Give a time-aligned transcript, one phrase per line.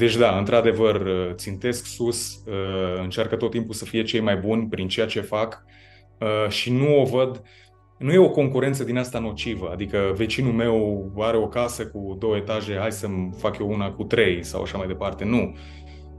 [0.00, 1.02] Deci da, într-adevăr,
[1.34, 2.42] țintesc sus,
[3.02, 5.64] încearcă tot timpul să fie cei mai buni prin ceea ce fac
[6.48, 7.42] și nu o văd
[8.00, 12.36] nu e o concurență din asta nocivă, adică vecinul meu are o casă cu două
[12.36, 15.24] etaje, hai să-mi fac eu una cu trei sau așa mai departe.
[15.24, 15.56] Nu.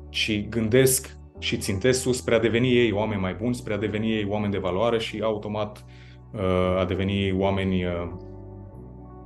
[0.09, 4.11] Ci gândesc și țintesc sus spre a deveni ei oameni mai buni, spre a deveni
[4.11, 5.85] ei oameni de valoare și automat
[6.33, 7.91] uh, a deveni oameni uh,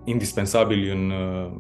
[0.06, 1.52] indispensabili în, uh,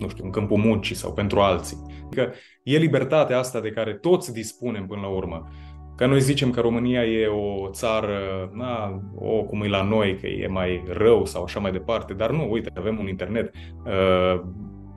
[0.00, 1.76] nu știu, în câmpul muncii sau pentru alții.
[2.04, 5.48] Adică e libertatea asta de care toți dispunem până la urmă.
[5.96, 10.26] Că noi zicem că România e o țară, na, o, cum e la noi, că
[10.26, 14.42] e mai rău sau așa mai departe, dar nu, uite, avem un internet, uh,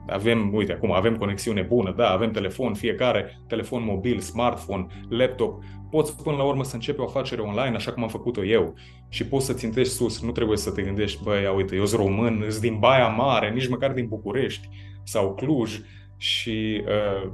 [0.06, 6.22] avem, uite, acum avem conexiune bună, da, avem telefon, fiecare, telefon mobil, smartphone, laptop, poți
[6.22, 8.74] până la urmă să începi o afacere online, așa cum am făcut-o eu,
[9.08, 12.00] și poți să țintești sus, nu trebuie să te gândești, băi, ia uite, eu sunt
[12.00, 14.68] român, sunt din Baia Mare, nici măcar din București
[15.04, 15.80] sau Cluj
[16.16, 17.30] și uh,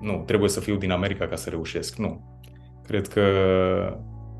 [0.00, 2.40] nu, trebuie să fiu din America ca să reușesc, nu.
[2.86, 3.26] Cred că,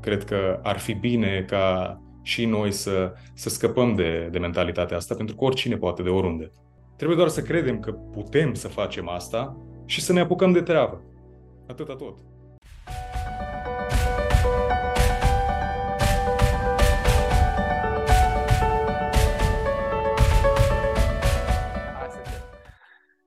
[0.01, 5.15] cred că ar fi bine ca și noi să, să scăpăm de, de mentalitatea asta,
[5.15, 6.51] pentru că oricine poate de oriunde.
[6.95, 11.01] Trebuie doar să credem că putem să facem asta și să ne apucăm de treabă.
[11.67, 12.17] Atâta tot.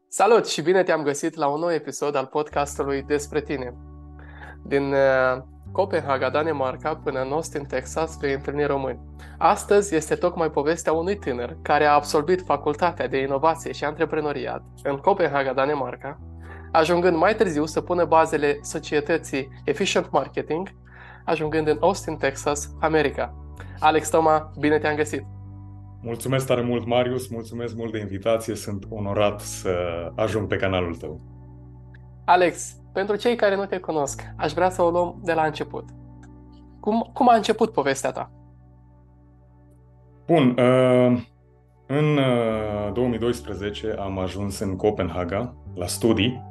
[0.08, 3.74] Salut și bine te-am găsit la un nou episod al podcastului Despre tine.
[4.62, 9.00] Din uh, Copenhaga, Danemarca, până în Austin, Texas, vei întâlni români.
[9.38, 14.96] Astăzi este tocmai povestea unui tânăr care a absolvit facultatea de inovație și antreprenoriat în
[14.96, 16.18] Copenhaga, Danemarca,
[16.72, 20.68] ajungând mai târziu să pună bazele societății Efficient Marketing,
[21.24, 23.34] ajungând în Austin, Texas, America.
[23.78, 25.24] Alex Toma, bine te-am găsit!
[26.00, 29.70] Mulțumesc tare mult, Marius, mulțumesc mult de invitație, sunt onorat să
[30.14, 31.20] ajung pe canalul tău.
[32.24, 35.84] Alex, pentru cei care nu te cunosc, aș vrea să o luăm de la început.
[36.80, 38.30] Cum, cum a început povestea ta?
[40.26, 41.20] Bun, uh,
[41.86, 46.42] în uh, 2012 am ajuns în Copenhaga la studii.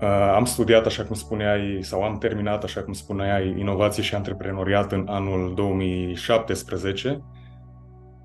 [0.00, 4.92] Uh, am studiat, așa cum spuneai, sau am terminat, așa cum spuneai, inovație și antreprenoriat
[4.92, 7.22] în anul 2017.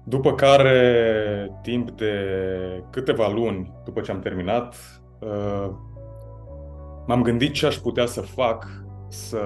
[0.03, 2.13] După care, timp de
[2.89, 4.75] câteva luni după ce am terminat,
[5.19, 5.69] uh,
[7.07, 8.67] m-am gândit ce aș putea să fac
[9.07, 9.41] să,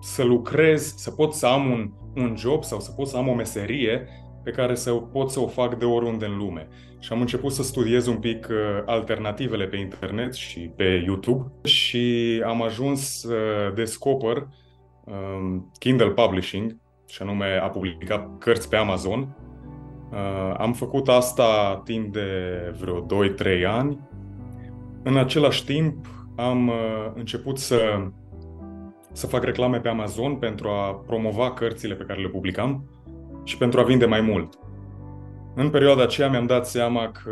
[0.00, 3.34] să lucrez, să pot să am un, un job sau să pot să am o
[3.34, 4.08] meserie
[4.42, 6.68] pe care să pot să o fac de oriunde în lume.
[6.98, 12.42] Și am început să studiez un pic uh, alternativele pe internet și pe YouTube și
[12.46, 13.36] am ajuns să
[13.74, 14.46] descoper
[15.04, 16.76] um, Kindle Publishing,
[17.06, 19.36] și anume a publicat cărți pe Amazon.
[20.10, 22.28] Uh, am făcut asta timp de
[22.80, 23.06] vreo
[23.60, 23.98] 2-3 ani.
[25.02, 28.08] În același timp, am uh, început să,
[29.14, 32.84] să fac reclame pe Amazon pentru a promova cărțile pe care le publicam
[33.44, 34.58] și pentru a vinde mai mult.
[35.54, 37.30] În perioada aceea mi-am dat seama că,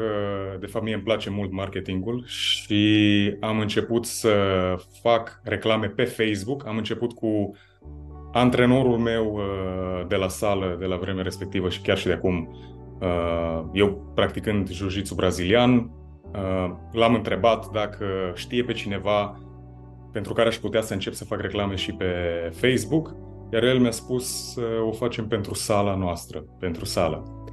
[0.61, 4.35] de fapt, mie îmi place mult marketingul și am început să
[5.03, 6.67] fac reclame pe Facebook.
[6.67, 7.57] Am început cu
[8.33, 12.57] antrenorul meu uh, de la sală, de la vremea respectivă și chiar și de acum,
[13.01, 15.91] uh, eu practicând jiu-jitsu brazilian,
[16.33, 19.41] Uh, l-am întrebat dacă știe pe cineva
[20.13, 22.07] pentru care aș putea să încep să fac reclame și pe
[22.53, 23.15] Facebook,
[23.53, 27.45] iar el mi-a spus să o facem pentru sala noastră, pentru sală.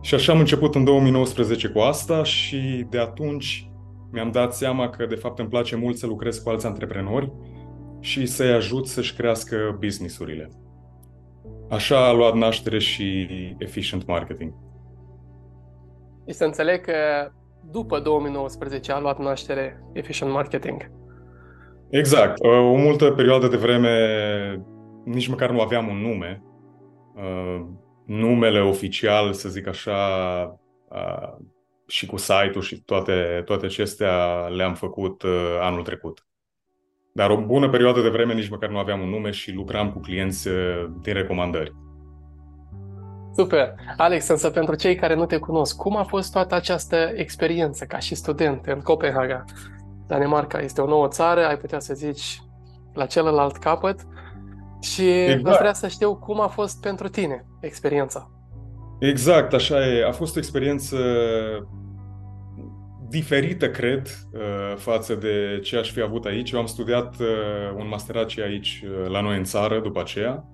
[0.00, 3.70] Și așa am început în 2019 cu asta și de atunci
[4.12, 7.32] mi-am dat seama că de fapt îmi place mult să lucrez cu alți antreprenori
[8.00, 10.48] și să-i ajut să-și crească businessurile.
[11.70, 13.26] Așa a luat naștere și
[13.58, 14.52] Efficient Marketing.
[16.28, 16.92] Și să înțeleg că
[17.70, 20.90] după 2019 a luat naștere Efficient Marketing.
[21.90, 22.40] Exact.
[22.40, 23.90] O multă perioadă de vreme
[25.04, 26.42] nici măcar nu aveam un nume.
[27.14, 27.66] Uh,
[28.06, 29.98] numele oficial, să zic așa,
[30.88, 31.44] uh,
[31.86, 36.26] și cu site-ul și toate, toate acestea le-am făcut uh, anul trecut.
[37.12, 39.98] Dar o bună perioadă de vreme nici măcar nu aveam un nume și lucram cu
[39.98, 40.48] clienți
[41.02, 41.74] din recomandări.
[43.34, 43.74] Super!
[43.96, 47.98] Alex, însă pentru cei care nu te cunosc, cum a fost toată această experiență ca
[47.98, 49.44] și student în Copenhaga?
[50.06, 52.42] Danemarca este o nouă țară, ai putea să zici
[52.92, 54.00] la celălalt capăt
[54.80, 55.46] și exact.
[55.46, 58.30] aș vrea să știu cum a fost pentru tine experiența.
[58.98, 60.06] Exact, așa e.
[60.06, 60.96] A fost o experiență
[63.08, 66.50] diferită, cred, uh, față de ce aș fi avut aici.
[66.50, 67.26] Eu am studiat uh,
[67.76, 70.44] un masterat și aici, uh, la noi în țară, după aceea.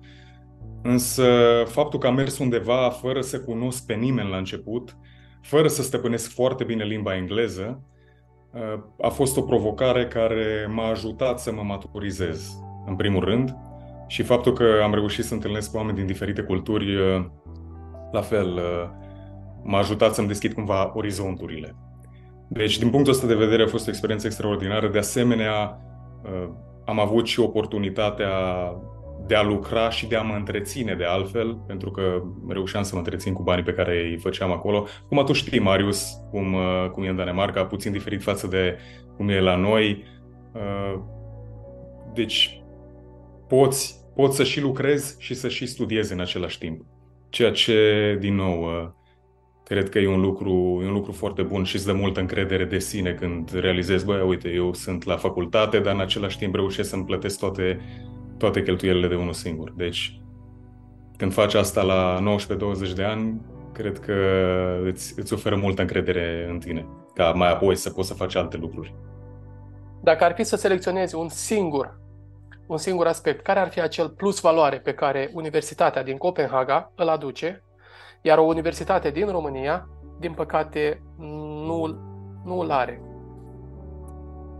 [0.81, 1.25] Însă
[1.65, 4.97] faptul că am mers undeva fără să cunosc pe nimeni la început,
[5.41, 7.81] fără să stăpânesc foarte bine limba engleză,
[9.01, 13.55] a fost o provocare care m-a ajutat să mă maturizez, în primul rând,
[14.07, 16.97] și faptul că am reușit să întâlnesc oameni din diferite culturi,
[18.11, 18.59] la fel,
[19.63, 21.75] m-a ajutat să-mi deschid cumva orizonturile.
[22.47, 24.87] Deci, din punctul ăsta de vedere, a fost o experiență extraordinară.
[24.87, 25.79] De asemenea,
[26.85, 28.29] am avut și oportunitatea
[29.27, 32.99] de a lucra și de a mă întreține de altfel, pentru că reușeam să mă
[32.99, 34.87] întrețin cu banii pe care îi făceam acolo.
[35.07, 38.77] Cum tu știi, Marius, cum, uh, cum e în Danemarca, puțin diferit față de
[39.15, 40.03] cum e la noi.
[40.53, 40.99] Uh,
[42.13, 42.63] deci,
[43.47, 46.85] poți, poți să și lucrezi și să și studiezi în același timp.
[47.29, 48.89] Ceea ce, din nou, uh,
[49.63, 52.65] cred că e un lucru, e un lucru foarte bun și îți dă multă încredere
[52.65, 56.89] de sine când realizezi, băi, uite, eu sunt la facultate, dar în același timp reușesc
[56.89, 57.79] să-mi plătesc toate
[58.43, 59.71] toate cheltuielile de unul singur.
[59.75, 60.21] Deci,
[61.17, 62.19] când faci asta la
[62.89, 63.41] 19-20 de ani,
[63.73, 64.13] cred că
[64.83, 68.57] îți, îți oferă multă încredere în tine, ca mai apoi să poți să faci alte
[68.57, 68.95] lucruri.
[70.01, 71.99] Dacă ar fi să selecționezi un singur,
[72.67, 77.07] un singur aspect, care ar fi acel plus valoare pe care Universitatea din Copenhaga îl
[77.07, 77.63] aduce,
[78.21, 81.01] iar o universitate din România, din păcate,
[81.67, 81.97] nu,
[82.45, 83.01] nu îl are?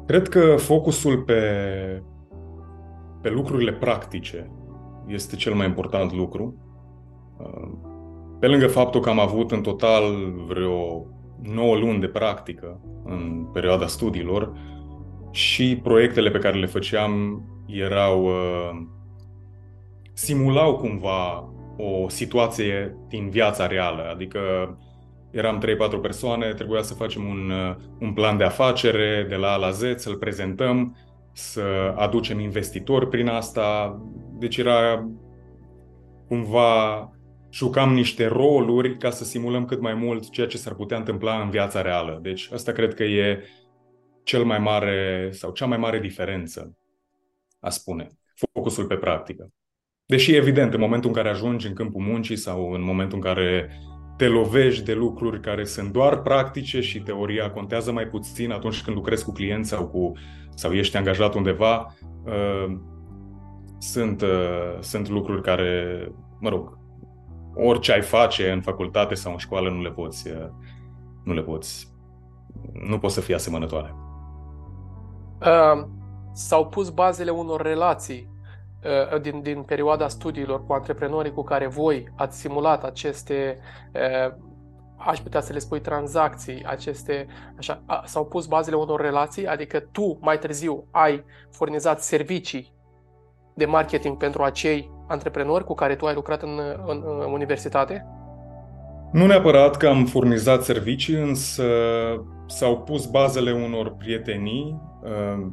[0.06, 1.42] Cred că focusul pe
[3.24, 4.52] pe lucrurile practice
[5.08, 6.56] este cel mai important lucru.
[7.38, 7.72] Uh,
[8.40, 10.04] pe lângă faptul că am avut în total
[10.48, 11.06] vreo
[11.42, 14.52] 9 luni de practică în perioada studiilor
[15.32, 18.86] și proiectele pe care le făceam erau uh,
[20.14, 24.40] simulau cumva o situație din viața reală, adică
[25.32, 25.64] eram
[25.98, 29.70] 3-4 persoane, trebuia să facem un, uh, un plan de afacere de la A la
[29.70, 30.96] Z, să-l prezentăm
[31.34, 34.00] să aducem investitori prin asta.
[34.40, 35.10] Deci era
[36.28, 37.12] cumva
[37.52, 41.50] jucam niște roluri ca să simulăm cât mai mult ceea ce s-ar putea întâmpla în
[41.50, 42.20] viața reală.
[42.22, 43.44] Deci asta cred că e
[44.24, 46.78] cel mai mare sau cea mai mare diferență,
[47.60, 49.50] a spune, focusul pe practică.
[50.06, 53.70] Deși, evident, în momentul în care ajungi în câmpul muncii sau în momentul în care
[54.18, 58.96] te lovești de lucruri care sunt doar practice și teoria contează mai puțin atunci când
[58.96, 60.12] lucrezi cu clienți sau, cu,
[60.56, 61.96] sau ești angajat undeva.
[62.26, 62.78] Uh,
[63.78, 66.78] sunt, uh, sunt lucruri care, mă rog,
[67.56, 70.50] orice ai face în facultate sau în școală nu le poți, uh,
[71.24, 71.88] nu le poți,
[72.74, 73.96] nu poți să fie asemănătoare.
[75.42, 75.88] Uh,
[76.34, 78.34] s-au pus bazele unor relații
[78.84, 83.60] Uh, din, din perioada studiilor cu antreprenorii cu care voi ați simulat aceste,
[83.94, 84.34] uh,
[85.06, 87.28] aș putea să le spui, tranzacții, aceste,
[87.58, 92.74] așa, s-au pus bazele unor relații, adică tu mai târziu ai furnizat servicii
[93.56, 98.06] de marketing pentru acei antreprenori cu care tu ai lucrat în, în, în universitate?
[99.12, 101.64] Nu neapărat că am furnizat servicii, însă
[102.48, 105.48] s-au pus bazele unor prietenii uh,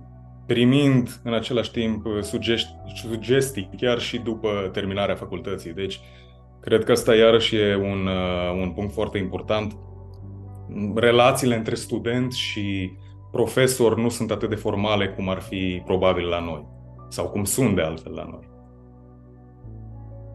[0.46, 5.72] primind în același timp uh, sugestii, sugestii chiar și după terminarea facultății.
[5.72, 6.00] Deci,
[6.60, 9.76] cred că asta iarăși e un, uh, un punct foarte important.
[10.94, 12.92] Relațiile între student și
[13.30, 16.66] profesor nu sunt atât de formale cum ar fi probabil la noi
[17.08, 18.50] sau cum sunt de altfel la noi.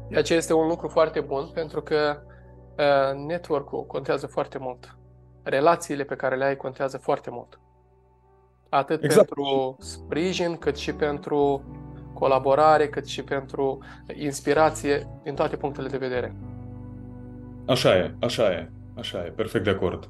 [0.10, 2.18] De aceea este un lucru foarte bun pentru că
[2.78, 4.98] uh, network-ul contează foarte mult.
[5.44, 7.60] Relațiile pe care le ai contează foarte mult.
[8.70, 9.28] Atât exact.
[9.28, 11.64] pentru sprijin, cât și pentru
[12.16, 13.80] colaborare, cât și pentru
[14.14, 16.36] inspirație din toate punctele de vedere.
[17.68, 20.10] Așa e, așa e, așa e, perfect de acord.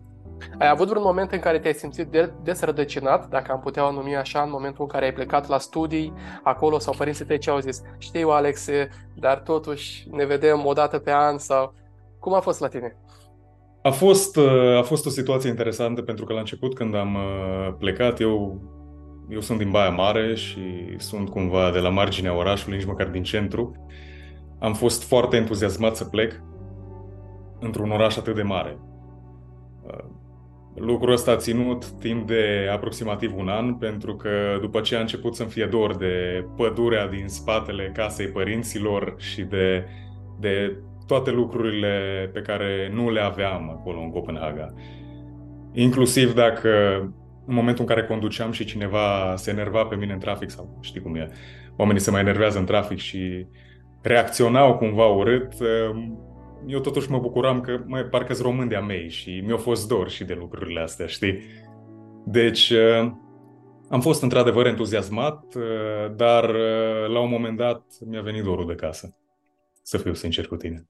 [0.60, 4.16] Ai avut vreun moment în care te-ai simțit de- desrădăcinat, dacă am putea o numi
[4.16, 7.60] așa, în momentul în care ai plecat la studii acolo sau părinții tăi ce au
[7.60, 7.82] zis?
[7.98, 8.68] Știu, Alex,
[9.14, 11.74] dar totuși ne vedem o dată pe an sau...
[12.20, 12.96] Cum a fost la tine?
[13.82, 17.74] A fost, uh, a fost o situație interesantă pentru că la început când am uh,
[17.78, 18.62] plecat, eu,
[19.30, 23.24] eu sunt din Baia Mare și sunt cumva de la marginea orașului, nici măcar din
[23.24, 23.88] centru.
[24.60, 26.44] Am fost foarte entuziasmat să plec
[27.60, 28.78] într-un oraș atât de mare.
[29.84, 30.06] Uh,
[30.76, 34.30] lucrul ăsta a ținut timp de aproximativ un an, pentru că
[34.62, 39.86] după ce a început să-mi fie dor de pădurea din spatele casei părinților și de,
[40.40, 40.78] de
[41.08, 44.74] toate lucrurile pe care nu le aveam acolo în Copenhaga.
[45.74, 46.70] Inclusiv dacă
[47.48, 51.02] în momentul în care conduceam și cineva se enerva pe mine în trafic sau știi
[51.02, 51.30] cum e,
[51.78, 53.48] oamenii se mai enervează în trafic și
[54.02, 55.54] reacționau cumva urât,
[56.68, 60.24] eu totuși mă bucuram că mai parcă-s român de-a mei și mi-a fost dor și
[60.24, 61.42] de lucrurile astea, știi?
[62.26, 62.74] Deci
[63.90, 65.56] am fost într-adevăr entuziasmat,
[66.16, 66.50] dar
[67.08, 69.18] la un moment dat mi-a venit dorul de casă,
[69.82, 70.90] să fiu sincer cu tine.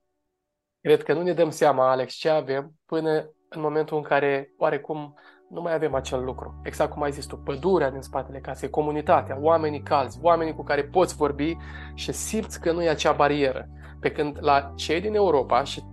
[0.82, 5.20] Cred că nu ne dăm seama, Alex, ce avem până în momentul în care oarecum
[5.50, 6.60] nu mai avem acel lucru.
[6.64, 10.84] Exact cum ai zis tu, pădurea din spatele casei, comunitatea, oamenii calzi, oamenii cu care
[10.84, 11.58] poți vorbi
[11.94, 13.70] și simți că nu e acea barieră.
[14.00, 15.84] Pe când la cei din Europa și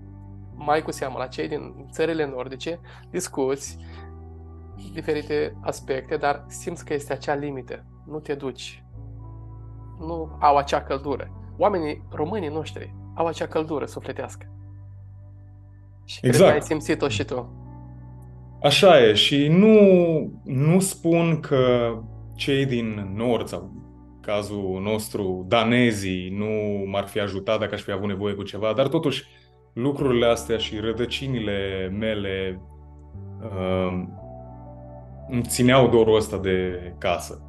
[0.54, 2.80] mai cu seamă la cei din țările nordice,
[3.10, 3.78] discuți
[4.92, 7.84] diferite aspecte, dar simți că este acea limită.
[8.06, 8.84] Nu te duci.
[9.98, 11.30] Nu au acea căldură.
[11.56, 14.46] Oamenii românii noștri au acea căldură sufletească.
[16.04, 16.36] Și exact.
[16.36, 16.64] cred că ai exact.
[16.64, 17.61] simțit-o și tu.
[18.62, 19.76] Așa e și nu,
[20.44, 21.94] nu spun că
[22.34, 23.70] cei din nord sau
[24.20, 26.50] cazul nostru, danezii, nu
[26.90, 29.24] m-ar fi ajutat dacă aș fi avut nevoie cu ceva, dar totuși
[29.72, 32.60] lucrurile astea și rădăcinile mele
[33.42, 34.02] uh,
[35.28, 37.42] îmi țineau dorul ăsta de casă.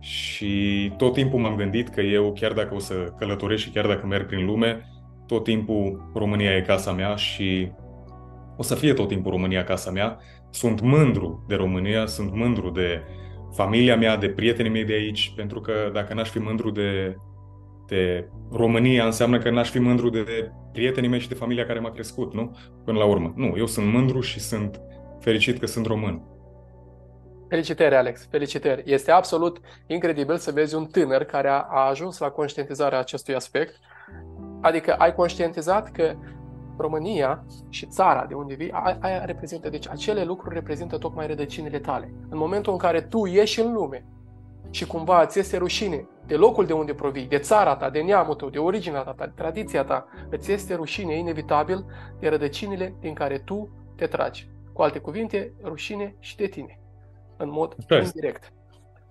[0.00, 4.06] Și tot timpul m-am gândit că eu, chiar dacă o să călătoresc și chiar dacă
[4.06, 4.88] merg prin lume,
[5.26, 7.72] tot timpul România e casa mea și
[8.56, 10.18] o să fie tot timpul România casa mea.
[10.54, 13.02] Sunt mândru de România, sunt mândru de
[13.52, 17.16] familia mea, de prietenii mei de aici, pentru că dacă n-aș fi mândru de,
[17.86, 21.90] de România, înseamnă că n-aș fi mândru de prietenii mei și de familia care m-a
[21.90, 22.56] crescut, nu?
[22.84, 23.32] Până la urmă.
[23.36, 24.80] Nu, eu sunt mândru și sunt
[25.20, 26.22] fericit că sunt român.
[27.48, 28.82] Felicitări, Alex, felicitări.
[28.86, 33.78] Este absolut incredibil să vezi un tânăr care a, a ajuns la conștientizarea acestui aspect.
[34.60, 36.14] Adică ai conștientizat că
[36.76, 42.14] România și țara de unde vii, aia reprezintă, deci acele lucruri reprezintă tocmai rădăcinile tale.
[42.28, 44.04] În momentul în care tu ieși în lume
[44.70, 48.34] și cumva îți este rușine de locul de unde provii, de țara ta, de neamul
[48.34, 51.84] tău, de originea ta, de tradiția ta, îți este rușine inevitabil
[52.20, 54.48] de rădăcinile din care tu te tragi.
[54.72, 56.80] Cu alte cuvinte, rușine și de tine,
[57.36, 58.14] în mod Prest.
[58.14, 58.52] indirect.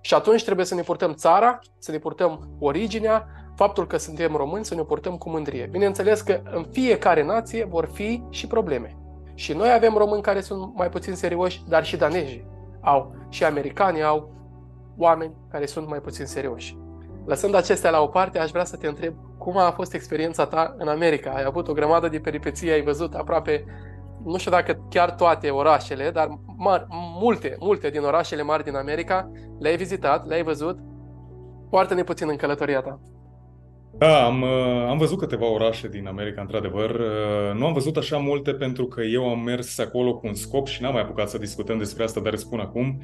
[0.02, 4.66] Și atunci trebuie să ne purtăm țara, să ne purtăm originea, faptul că suntem români
[4.66, 5.68] să ne purtăm cu mândrie.
[5.72, 8.98] Bineînțeles că în fiecare nație vor fi și probleme.
[9.34, 12.46] Și noi avem români care sunt mai puțin serioși, dar și danezi
[12.82, 14.32] au, și americani au
[14.98, 16.78] oameni care sunt mai puțin serioși.
[17.26, 20.76] Lăsând acestea la o parte, aș vrea să te întreb cum a fost experiența ta
[20.78, 21.32] în America.
[21.32, 23.66] Ai avut o grămadă de peripeții, ai văzut aproape,
[24.24, 26.86] nu știu dacă chiar toate orașele, dar mari,
[27.20, 30.80] multe, multe din orașele mari din America le-ai vizitat, le-ai văzut.
[31.70, 33.00] Foarte puțin în călătoria ta.
[33.98, 36.90] Da, am, uh, am văzut câteva orașe din America, într-adevăr.
[36.90, 40.68] Uh, nu am văzut așa multe pentru că eu am mers acolo cu un scop
[40.68, 43.02] și n-am mai apucat să discutăm despre asta, dar îți spun acum,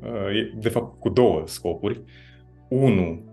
[0.00, 2.02] uh, de fapt cu două scopuri.
[2.68, 3.24] Unu,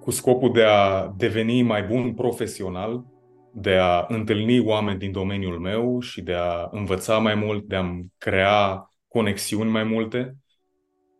[0.00, 3.04] cu scopul de a deveni mai bun profesional,
[3.52, 7.84] de a întâlni oameni din domeniul meu și de a învăța mai mult, de a
[8.18, 10.36] crea conexiuni mai multe.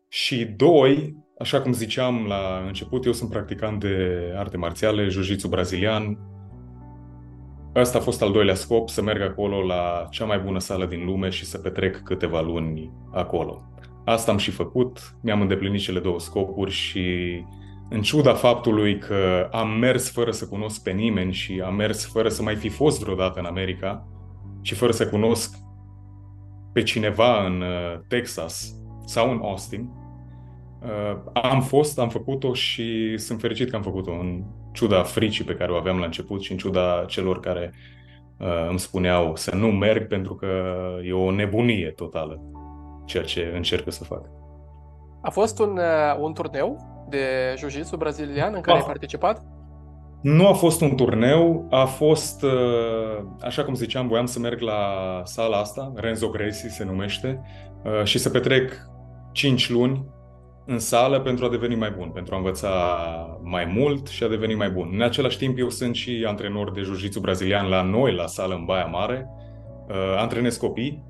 [0.08, 6.18] Și doi, Așa cum ziceam la început, eu sunt practicant de arte marțiale, jiu brazilian.
[7.74, 11.04] Asta a fost al doilea scop, să merg acolo la cea mai bună sală din
[11.04, 13.62] lume și să petrec câteva luni acolo.
[14.04, 17.04] Asta am și făcut, mi-am îndeplinit cele două scopuri și
[17.90, 22.28] în ciuda faptului că am mers fără să cunosc pe nimeni și am mers fără
[22.28, 24.06] să mai fi fost vreodată în America
[24.60, 25.56] și fără să cunosc
[26.72, 28.74] pe cineva în uh, Texas
[29.04, 30.05] sau în Austin, Uh,
[31.32, 35.72] am fost, am făcut-o și sunt fericit că am făcut-o în ciuda fricii pe care
[35.72, 37.72] o aveam la început și în ciuda celor care
[38.38, 40.46] uh, îmi spuneau să nu merg pentru că
[41.04, 42.40] e o nebunie totală
[43.04, 44.30] ceea ce încerc să fac.
[45.22, 46.78] A fost un, uh, un turneu
[47.08, 48.80] de jiu brazilian în care a.
[48.80, 49.44] ai participat?
[50.22, 54.80] Nu a fost un turneu, a fost, uh, așa cum ziceam, voiam să merg la
[55.24, 57.40] sala asta, Renzo Gracie se numește,
[57.84, 58.72] uh, și să petrec
[59.32, 60.04] 5 luni
[60.66, 62.70] în sală pentru a deveni mai bun, pentru a învăța
[63.42, 64.90] mai mult și a deveni mai bun.
[64.92, 68.64] În același timp, eu sunt și antrenor de jiu brazilian la noi, la sală în
[68.64, 69.30] Baia Mare.
[69.88, 71.04] Uh, antrenez copii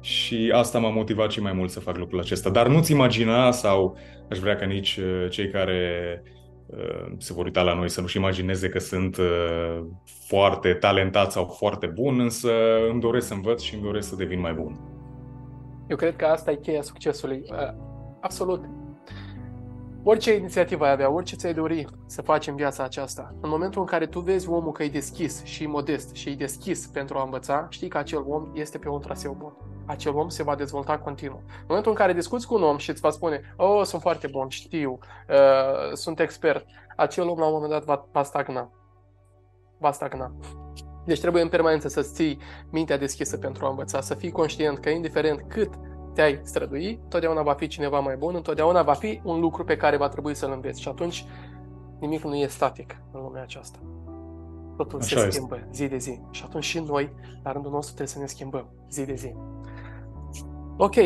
[0.00, 2.50] și asta m-a motivat și mai mult să fac lucrul acesta.
[2.50, 3.96] Dar nu-ți imagina sau
[4.30, 6.22] aș vrea ca nici uh, cei care
[6.66, 9.84] uh, se vor uita la noi să nu-și imagineze că sunt uh,
[10.26, 12.50] foarte talentat sau foarte bun, însă
[12.90, 14.80] îmi doresc să învăț și îmi doresc să devin mai bun.
[15.88, 17.42] Eu cred că asta e cheia succesului.
[17.50, 17.56] Uh,
[18.20, 18.64] absolut
[20.06, 23.86] Orice inițiativă ai avea, orice ți-ai dori să faci în viața aceasta, în momentul în
[23.86, 27.66] care tu vezi omul că e deschis și modest și e deschis pentru a învăța,
[27.70, 29.56] știi că acel om este pe un traseu bun.
[29.86, 31.42] Acel om se va dezvolta continuu.
[31.46, 34.26] În momentul în care discuți cu un om și îți va spune, oh, sunt foarte
[34.26, 38.70] bun, știu, uh, sunt expert, acel om la un moment dat va, va stagna.
[39.78, 40.34] Va stagna.
[41.04, 42.38] Deci trebuie în permanență să-ți ții
[42.70, 45.74] mintea deschisă pentru a învăța, să fii conștient că indiferent cât
[46.14, 49.96] te-ai strădui, totdeauna va fi cineva mai bun, întotdeauna va fi un lucru pe care
[49.96, 51.24] va trebui să-l înveți și atunci
[52.00, 53.78] nimic nu e static în lumea aceasta.
[54.76, 55.30] Totul Așa se este.
[55.30, 58.68] schimbă zi de zi și atunci și noi, la rândul nostru, trebuie să ne schimbăm
[58.90, 59.34] zi de zi.
[60.76, 60.96] Ok,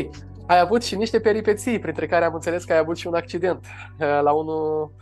[0.47, 3.67] ai avut și niște peripeții, printre care am înțeles că ai avut și un accident
[4.01, 4.93] uh, la unul...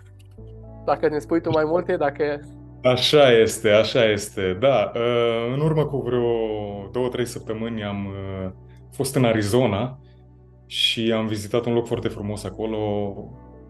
[0.84, 2.40] Dacă ne spui tu mai multe, dacă...
[2.82, 4.92] Așa este, așa este, da.
[4.94, 6.22] Uh, în urmă cu vreo
[6.92, 8.50] două, trei săptămâni am uh,
[8.96, 10.00] fost în Arizona
[10.66, 13.14] și am vizitat un loc foarte frumos acolo.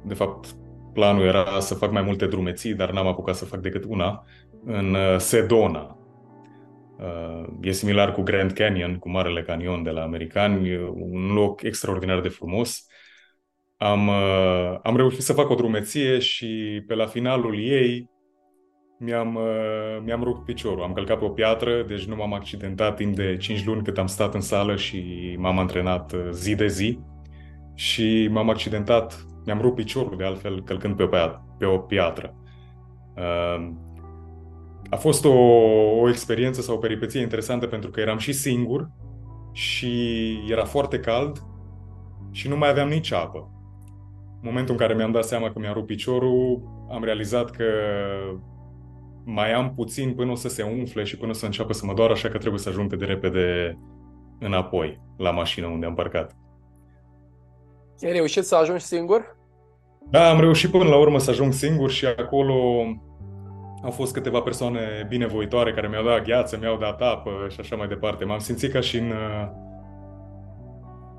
[0.04, 0.54] De fapt,
[0.92, 4.24] planul era să fac mai multe drumeții, dar n-am apucat să fac decât una,
[4.64, 5.96] în Sedona,
[7.60, 12.28] E similar cu Grand Canyon, cu Marele Canyon de la americani, un loc extraordinar de
[12.28, 12.86] frumos.
[13.76, 18.10] Am, uh, am reușit să fac o drumeție și pe la finalul ei
[18.98, 20.82] mi-am, uh, mi-am rupt piciorul.
[20.82, 24.06] Am călcat pe o piatră, deci nu m-am accidentat timp de 5 luni cât am
[24.06, 26.98] stat în sală și m-am antrenat uh, zi de zi.
[27.74, 31.08] Și m-am accidentat, mi-am rupt piciorul de altfel călcând pe o,
[31.58, 32.34] pe o piatră
[34.90, 35.34] a fost o,
[36.00, 38.90] o experiență sau o peripeție interesantă pentru că eram și singur
[39.52, 39.92] și
[40.48, 41.42] era foarte cald
[42.30, 43.50] și nu mai aveam nici apă.
[44.42, 47.64] În momentul în care mi-am dat seama că mi-a rupt piciorul, am realizat că
[49.28, 51.94] mai am puțin până o să se umfle și până o să înceapă să mă
[51.94, 53.78] doară, așa că trebuie să ajung cât de repede
[54.38, 56.36] înapoi la mașină unde am parcat.
[58.04, 59.36] Ai reușit să ajungi singur?
[60.10, 62.54] Da, am reușit până la urmă să ajung singur și acolo
[63.82, 67.88] au fost câteva persoane binevoitoare care mi-au dat gheață, mi-au dat apă și așa mai
[67.88, 68.24] departe.
[68.24, 69.48] M-am simțit ca și în, uh,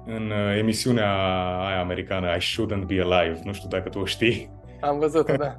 [0.05, 1.11] în uh, emisiunea
[1.67, 3.39] aia americană, I Shouldn't Be Alive.
[3.43, 4.55] Nu știu dacă tu o știi.
[4.81, 5.57] Am văzut-o, da.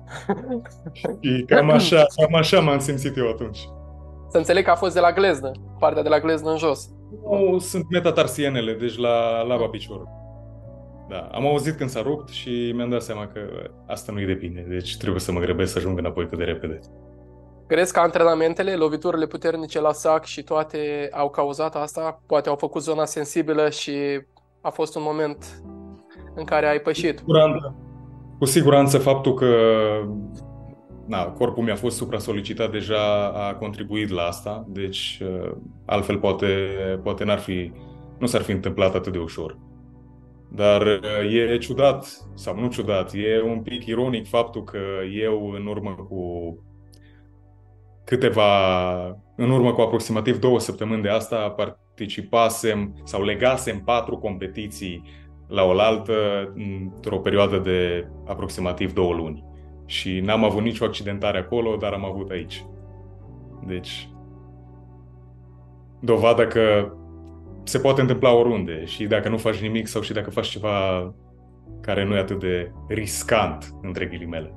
[1.20, 3.58] și cam așa, cam așa m-am simțit eu atunci.
[4.30, 6.88] Să înțeleg că a fost de la gleznă, partea de la gleznă în jos.
[7.30, 10.08] Nu, sunt metatarsienele, deci la laba piciorul.
[11.08, 13.40] Da, am auzit când s-a rupt și mi-am dat seama că
[13.86, 16.80] asta nu-i de bine, deci trebuie să mă grăbesc să ajung înapoi cât de repede.
[17.66, 22.22] Crezi că antrenamentele, loviturile puternice la sac și toate au cauzat asta?
[22.26, 23.92] Poate au făcut zona sensibilă și
[24.60, 25.62] a fost un moment
[26.34, 27.12] în care ai pășit?
[27.12, 27.74] Cu siguranță,
[28.38, 29.56] cu siguranță faptul că
[31.06, 35.50] na, corpul mi-a fost supra-solicitat deja a contribuit la asta, deci uh,
[35.86, 36.46] altfel poate,
[37.02, 37.72] poate n-ar fi,
[38.18, 39.58] nu s-ar fi întâmplat atât de ușor.
[40.50, 44.78] Dar uh, e ciudat, sau nu ciudat, e un pic ironic faptul că
[45.22, 46.54] eu în urmă cu
[48.04, 48.50] câteva,
[49.36, 55.02] în urmă cu aproximativ două săptămâni de asta, participasem sau legasem patru competiții
[55.48, 56.12] la oaltă
[56.54, 59.44] într-o perioadă de aproximativ două luni.
[59.86, 62.66] Și n-am avut nicio accidentare acolo, dar am avut aici.
[63.66, 64.10] Deci,
[66.00, 66.92] dovadă că
[67.62, 71.14] se poate întâmpla oriunde și dacă nu faci nimic sau și dacă faci ceva
[71.80, 74.54] care nu e atât de riscant, între ghilimele.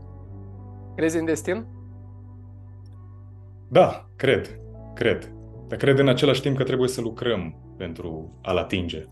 [0.95, 1.65] Crezi în destin?
[3.69, 4.59] Da, cred,
[4.93, 5.33] cred.
[5.67, 9.05] Dar cred în același timp că trebuie să lucrăm pentru a-l atinge.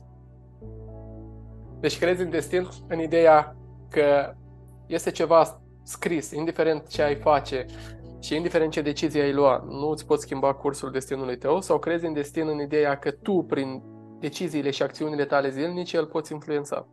[1.80, 3.56] Deci crezi în destin în ideea
[3.90, 4.34] că
[4.88, 7.66] este ceva scris, indiferent ce ai face
[8.22, 12.06] și indiferent ce decizie ai lua, nu îți poți schimba cursul destinului tău sau crezi
[12.06, 13.84] în destin în ideea că tu, prin
[14.20, 16.88] deciziile și acțiunile tale zilnice, îl poți influența?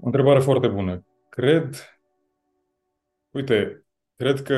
[0.00, 1.06] O întrebare foarte bună.
[1.28, 1.74] Cred,
[3.30, 3.84] uite,
[4.16, 4.56] cred că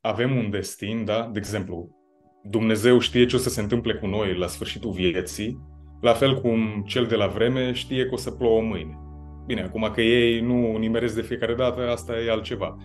[0.00, 1.28] avem un destin, da?
[1.32, 1.96] De exemplu,
[2.42, 5.60] Dumnezeu știe ce o să se întâmple cu noi la sfârșitul vieții,
[6.00, 8.98] la fel cum cel de la vreme știe că o să plouă mâine.
[9.46, 12.76] Bine, acum că ei nu nimeresc de fiecare dată, asta e altceva.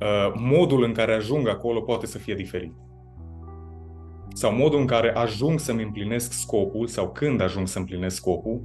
[0.00, 2.72] Uh, modul în care ajung acolo poate să fie diferit.
[4.32, 8.62] Sau modul în care ajung să-mi împlinesc scopul sau când ajung să împlinesc scopul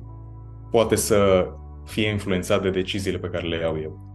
[0.71, 1.47] poate să
[1.85, 4.07] fie influențat de deciziile pe care le iau eu.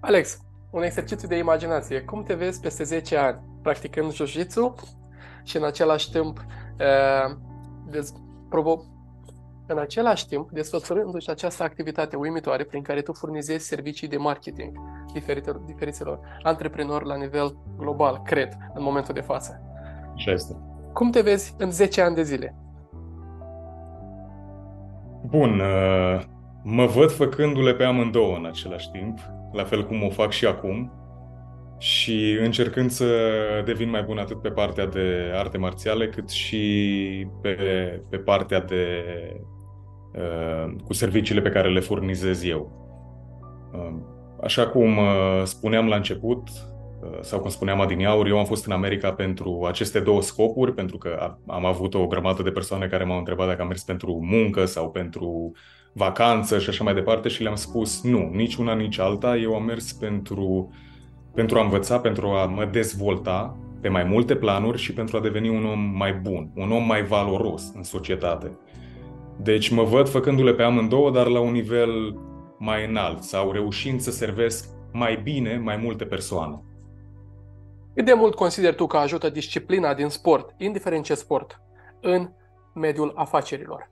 [0.00, 2.00] Alex, un exercițiu de imaginație.
[2.00, 4.74] Cum te vezi peste 10 ani practicând jiu-jitsu
[5.44, 7.36] și în același timp uh,
[7.90, 8.94] dez- provo-
[9.66, 14.78] în același timp desfășurându-și această activitate uimitoare prin care tu furnizezi servicii de marketing
[15.12, 19.60] diferitelor, diferiților antreprenori la nivel global, cred, în momentul de față.
[20.14, 20.56] Așa este.
[20.92, 22.56] Cum te vezi în 10 ani de zile?
[25.26, 26.22] Bun, uh,
[26.62, 29.18] mă văd făcându-le pe amândouă în același timp,
[29.52, 30.92] la fel cum o fac și acum,
[31.78, 33.06] și încercând să
[33.64, 37.50] devin mai bun atât pe partea de arte marțiale, cât și pe,
[38.10, 39.04] pe partea de
[40.16, 42.70] Uh, cu serviciile pe care le furnizez eu.
[43.72, 43.94] Uh,
[44.42, 46.48] așa cum uh, spuneam la început,
[47.20, 51.36] sau cum spuneam adineauri, eu am fost în America pentru aceste două scopuri, pentru că
[51.46, 54.90] am avut o grămadă de persoane care m-au întrebat dacă am mers pentru muncă sau
[54.90, 55.52] pentru
[55.92, 59.36] vacanță și așa mai departe și le-am spus nu, nici una, nici alta.
[59.36, 60.70] Eu am mers pentru,
[61.36, 65.48] pentru a învăța, pentru a mă dezvolta pe mai multe planuri și pentru a deveni
[65.48, 68.58] un om mai bun, un om mai valoros în societate.
[69.36, 72.18] Deci mă văd făcându-le pe amândouă, dar la un nivel
[72.58, 76.62] mai înalt sau reușind să servesc mai bine mai multe persoane.
[77.94, 81.60] Cât de mult consideri tu că ajută disciplina din sport, indiferent ce sport,
[82.00, 82.30] în
[82.74, 83.90] mediul afacerilor?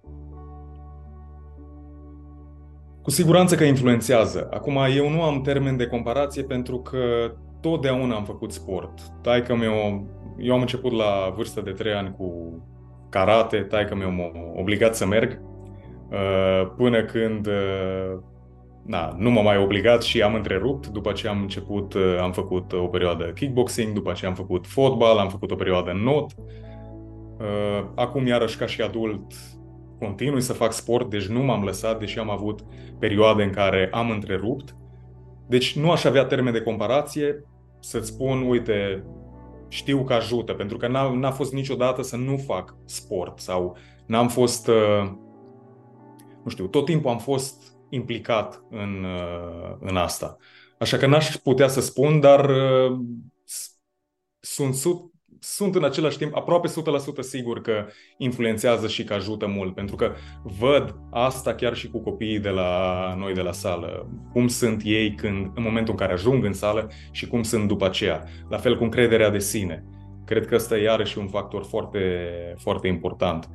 [3.05, 4.49] Cu siguranță că influențează.
[4.51, 9.01] Acum, eu nu am termen de comparație pentru că totdeauna am făcut sport.
[9.23, 10.07] Taică meu,
[10.39, 12.59] eu am început la vârstă de 3 ani cu
[13.09, 15.41] karate, taică meu m-a obligat să merg
[16.11, 18.19] uh, până când uh,
[18.87, 20.87] na, nu m-a mai obligat și am întrerupt.
[20.87, 25.19] După ce am început, uh, am făcut o perioadă kickboxing, după ce am făcut fotbal,
[25.19, 26.33] am făcut o perioadă not.
[27.95, 29.23] Acum, iarăși, ca și adult,
[30.05, 32.61] continui să fac sport, deci nu m-am lăsat, deși am avut
[32.99, 34.77] perioade în care am întrerupt.
[35.49, 37.45] Deci nu aș avea termen de comparație
[37.81, 39.05] să-ți spun, uite,
[39.69, 44.29] știu că ajută, pentru că n-a, n-a fost niciodată să nu fac sport sau n-am
[44.29, 45.13] fost, uh,
[46.45, 50.37] nu știu, tot timpul am fost implicat în, uh, în asta.
[50.79, 52.99] Așa că n-aș putea să spun, dar uh,
[54.41, 54.75] sunt
[55.45, 56.73] sunt în același timp aproape 100%
[57.21, 62.39] sigur că influențează și că ajută mult, pentru că văd asta chiar și cu copiii
[62.39, 66.45] de la noi de la sală, cum sunt ei când, în momentul în care ajung
[66.45, 69.85] în sală și cum sunt după aceea, la fel cu încrederea de sine.
[70.25, 72.29] Cred că ăsta e iarăși un factor foarte,
[72.59, 73.51] foarte important.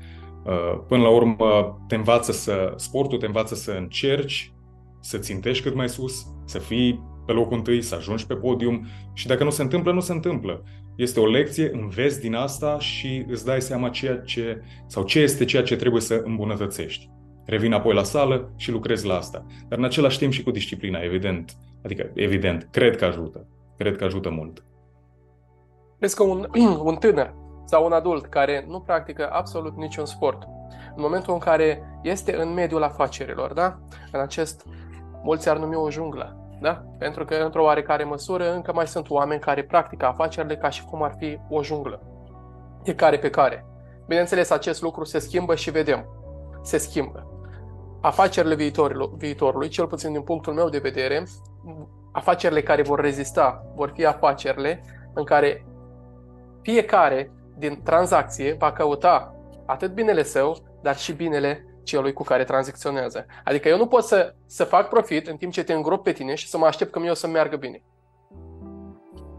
[0.45, 4.53] Uh, până la urmă, te învață să, sportul te învață să încerci,
[4.99, 9.27] să țintești cât mai sus, să fii pe locul întâi, să ajungi pe podium și
[9.27, 10.63] dacă nu se întâmplă, nu se întâmplă.
[10.99, 15.45] Este o lecție, înveți din asta și îți dai seama ceea ce, sau ce este
[15.45, 17.09] ceea ce trebuie să îmbunătățești.
[17.45, 19.45] Revin apoi la sală și lucrezi la asta.
[19.67, 21.55] Dar în același timp și cu disciplina, evident.
[21.83, 23.47] Adică, evident, cred că ajută.
[23.77, 24.63] Cred că ajută mult.
[25.97, 26.47] Crezi că un,
[26.89, 27.33] un tânăr
[27.65, 30.47] sau un adult care nu practică absolut niciun sport,
[30.95, 33.79] în momentul în care este în mediul afacerilor, da?
[34.11, 34.65] în acest,
[35.23, 36.83] mulți ar numi o junglă, da?
[36.97, 41.03] Pentru că, într-o oarecare măsură, încă mai sunt oameni care practică afacerile ca și cum
[41.03, 42.01] ar fi o junglă.
[42.83, 43.65] E care pe care.
[44.07, 46.05] Bineînțeles, acest lucru se schimbă și vedem.
[46.61, 47.27] Se schimbă.
[48.01, 51.23] Afacerile viitorului, viitorului, cel puțin din punctul meu de vedere,
[52.11, 55.65] afacerile care vor rezista vor fi afacerile în care
[56.61, 63.25] fiecare din tranzacție va căuta atât binele său, dar și binele celui cu care tranzacționează.
[63.43, 66.35] Adică eu nu pot să, să fac profit în timp ce te îngrop pe tine
[66.35, 67.83] și să mă aștept că mie o să meargă bine.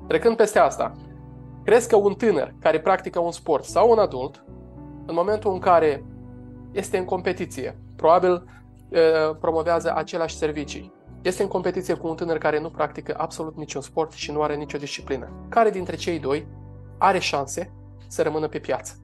[0.09, 0.97] Trecând peste asta,
[1.65, 4.45] crezi că un tânăr care practică un sport sau un adult,
[5.07, 6.05] în momentul în care
[6.73, 8.45] este în competiție, probabil
[9.41, 14.13] promovează aceleași servicii, este în competiție cu un tânăr care nu practică absolut niciun sport
[14.13, 15.47] și nu are nicio disciplină.
[15.49, 16.47] Care dintre cei doi
[16.99, 17.73] are șanse
[18.09, 18.95] să rămână pe piață?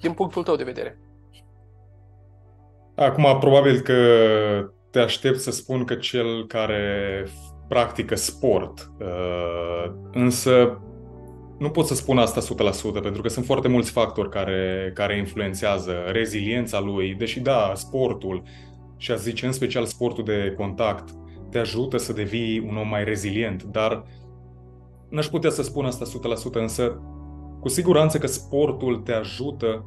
[0.00, 0.98] Din punctul tău de vedere.
[2.94, 3.94] Acum, probabil că
[4.90, 7.26] te aștept să spun că cel care
[7.68, 10.80] practică sport, uh, însă
[11.58, 15.92] nu pot să spun asta 100% pentru că sunt foarte mulți factori care, care influențează
[16.06, 18.42] reziliența lui, deși da, sportul
[18.96, 21.08] și aș zice în special sportul de contact
[21.50, 24.04] te ajută să devii un om mai rezilient, dar
[25.08, 27.00] n-aș putea să spun asta 100%, însă
[27.60, 29.84] cu siguranță că sportul te ajută.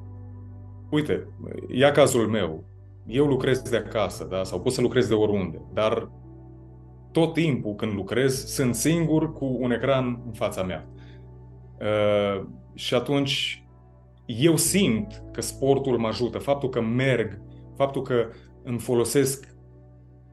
[0.89, 1.27] Uite,
[1.67, 2.74] ia cazul meu
[3.07, 4.43] eu lucrez de acasă, da?
[4.43, 6.11] sau pot să lucrez de oriunde, dar
[7.11, 10.87] tot timpul când lucrez sunt singur cu un ecran în fața mea.
[11.79, 13.65] Uh, și atunci
[14.25, 17.41] eu simt că sportul mă ajută, faptul că merg,
[17.75, 18.29] faptul că
[18.63, 19.55] îmi folosesc,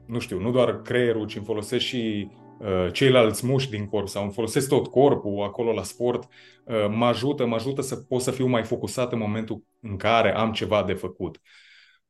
[0.07, 4.23] nu știu, nu doar creierul, ci îmi folosesc și uh, ceilalți mușchi din corp sau
[4.23, 6.23] îmi folosesc tot corpul acolo la sport,
[6.65, 10.35] uh, mă ajută, mă ajută să pot să fiu mai focusat în momentul în care
[10.35, 11.41] am ceva de făcut.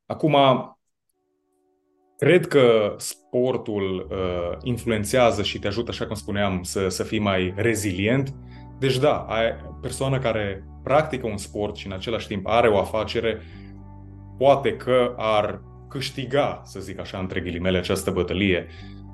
[0.06, 0.36] Acum,
[2.18, 7.54] cred că sportul uh, influențează și te ajută, așa cum spuneam, să, să fii mai
[7.56, 8.34] rezilient.
[8.80, 13.42] Deci da, ai, persoana care practică un sport și în același timp are o afacere,
[14.38, 18.68] poate că ar câștiga, să zic așa, între ghilimele, această bătălie.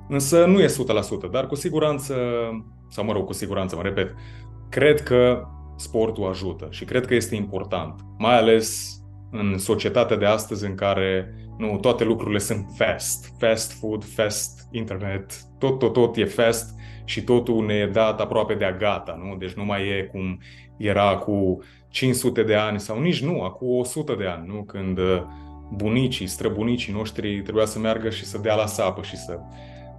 [0.08, 2.14] Însă nu e 100%, dar cu siguranță,
[2.88, 4.14] sau mă rog, cu siguranță, mă repet,
[4.68, 5.44] cred că
[5.76, 8.99] sportul ajută și cred că este important, mai ales
[9.30, 15.42] în societatea de astăzi în care nu toate lucrurile sunt fast, fast food, fast internet,
[15.58, 19.36] tot, tot, tot e fast și totul ne e dat aproape de a gata, nu?
[19.36, 20.40] Deci nu mai e cum
[20.76, 24.62] era cu 500 de ani sau nici nu, acum 100 de ani, nu?
[24.62, 25.22] Când uh,
[25.72, 29.38] bunicii, străbunicii noștri trebuia să meargă și să dea la sapă și să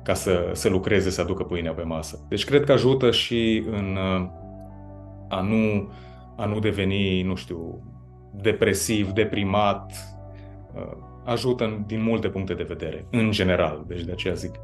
[0.03, 2.25] ca să, să lucreze, să aducă pâinea pe masă.
[2.29, 4.27] Deci cred că ajută și în, uh,
[5.29, 5.91] a nu,
[6.35, 7.81] a nu deveni, nu știu,
[8.31, 9.91] depresiv, deprimat,
[10.75, 14.55] uh, ajută din multe puncte de vedere, în general, deci de aceea zic.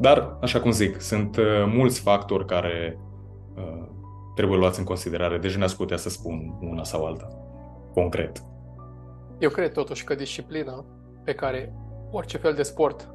[0.00, 2.98] Dar, așa cum zic, sunt uh, mulți factori care
[3.56, 3.88] uh,
[4.34, 7.28] trebuie luați în considerare, deci n-aș putea să spun una sau alta,
[7.94, 8.42] concret.
[9.38, 10.84] Eu cred totuși că disciplina
[11.24, 11.74] pe care
[12.10, 13.08] orice fel de sport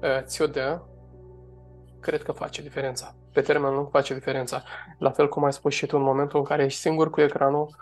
[0.00, 0.80] uh, ți-o dă,
[2.00, 3.14] cred că face diferența.
[3.32, 4.62] Pe termen lung face diferența.
[4.98, 7.76] La fel cum ai spus și tu, în momentul în care ești singur cu ecranul,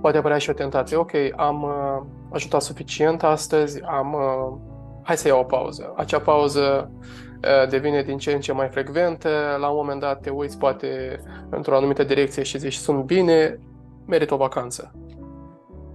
[0.00, 0.96] poate apărea și o tentație.
[0.96, 4.12] Ok, am uh, ajutat suficient astăzi, am...
[4.12, 4.58] Uh,
[5.02, 5.92] hai să iau o pauză.
[5.96, 10.30] Acea pauză uh, devine din ce în ce mai frecventă, la un moment dat te
[10.30, 13.58] uiți poate într-o anumită direcție și zici sunt bine,
[14.06, 14.94] merit o vacanță.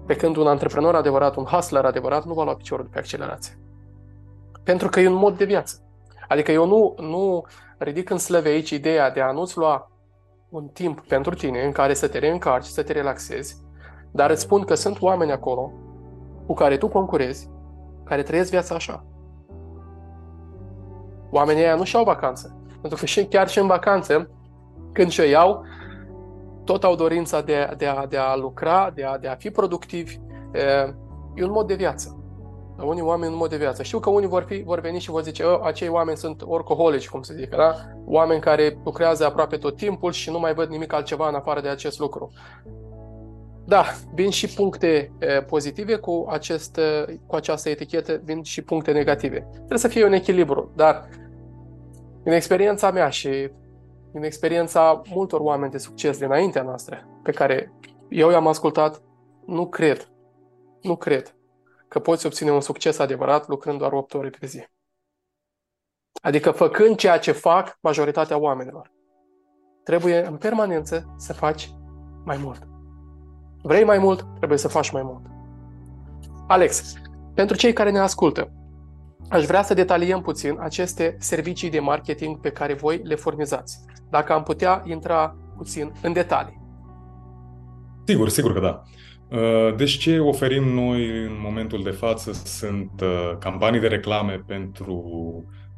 [0.05, 3.59] Pe când un antreprenor adevărat, un hustler adevărat, nu va lua piciorul pe accelerație.
[4.63, 5.81] Pentru că e un mod de viață.
[6.27, 7.45] Adică eu nu, nu
[7.77, 9.91] ridic în slăve aici ideea de a nu-ți lua
[10.49, 13.57] un timp pentru tine în care să te reîncarci, să te relaxezi,
[14.11, 15.71] dar îți spun că sunt oameni acolo
[16.45, 17.49] cu care tu concurezi,
[18.03, 19.05] care trăiesc viața așa.
[21.31, 22.55] Oamenii ăia nu și-au vacanță.
[22.81, 24.29] Pentru că și chiar și în vacanță,
[24.91, 25.63] când și-o iau,
[26.63, 30.19] tot au dorința de, de, a, de a lucra, de a, de a fi productivi.
[31.35, 32.15] E un mod de viață.
[32.85, 33.83] Unii oameni în mod de viață.
[33.83, 37.09] Știu că unii vor, fi, vor veni și vor zice, ă, acei oameni sunt orcoholici,
[37.09, 37.75] cum se zice, da?
[38.05, 41.67] Oameni care lucrează aproape tot timpul și nu mai văd nimic altceva în afară de
[41.67, 42.31] acest lucru.
[43.71, 45.11] Da, vin și puncte
[45.47, 46.79] pozitive cu, acest,
[47.27, 49.47] cu această etichetă, vin și puncte negative.
[49.51, 51.09] Trebuie să fie un echilibru, dar
[52.23, 53.51] în experiența mea și
[54.13, 57.73] în experiența multor oameni de succes dinaintea noastră, pe care
[58.09, 59.01] eu i-am ascultat,
[59.45, 60.11] nu cred,
[60.81, 61.35] nu cred
[61.87, 64.63] că poți obține un succes adevărat lucrând doar 8 ore pe zi.
[66.21, 68.91] Adică făcând ceea ce fac majoritatea oamenilor.
[69.83, 71.71] Trebuie în permanență să faci
[72.25, 72.69] mai mult.
[73.61, 75.21] Vrei mai mult, trebuie să faci mai mult.
[76.47, 76.93] Alex,
[77.33, 78.51] pentru cei care ne ascultă,
[79.29, 83.77] aș vrea să detaliem puțin aceste servicii de marketing pe care voi le furnizați.
[84.09, 86.61] Dacă am putea intra puțin în detalii.
[88.05, 88.83] Sigur, sigur că da.
[89.37, 94.93] Uh, deci ce oferim noi în momentul de față sunt uh, campanii de reclame pentru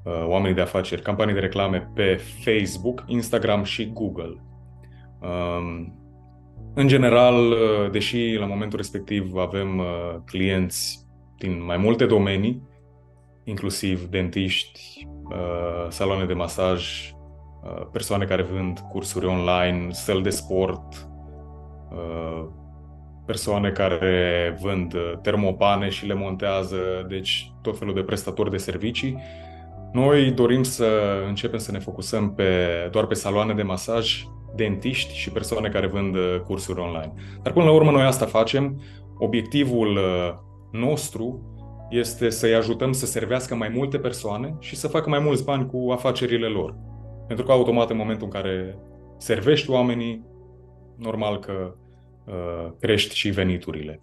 [0.03, 4.41] uh, oamenii de afaceri, campanii de reclame pe Facebook, Instagram și Google.
[6.75, 11.07] Um, în general, uh, deși la momentul respectiv avem uh, clienți
[11.37, 12.61] din mai multe domenii,
[13.43, 17.11] inclusiv dentiști, uh, saloane de masaj,
[17.91, 21.07] persoane care vând cursuri online, săli de sport,
[23.25, 29.17] persoane care vând termopane și le montează, deci tot felul de prestatori de servicii.
[29.91, 30.85] Noi dorim să
[31.27, 32.55] începem să ne focusăm pe,
[32.91, 34.25] doar pe saloane de masaj
[34.55, 37.13] dentiști și persoane care vând uh, cursuri online.
[37.41, 38.81] Dar până la urmă noi asta facem.
[39.17, 40.33] Obiectivul uh,
[40.71, 41.41] nostru
[41.89, 45.91] este să-i ajutăm să servească mai multe persoane și să facă mai mulți bani cu
[45.91, 46.75] afacerile lor.
[47.27, 48.77] Pentru că automat în momentul în care
[49.17, 50.25] servești oamenii,
[50.97, 51.75] normal că
[52.25, 54.01] uh, crești și veniturile.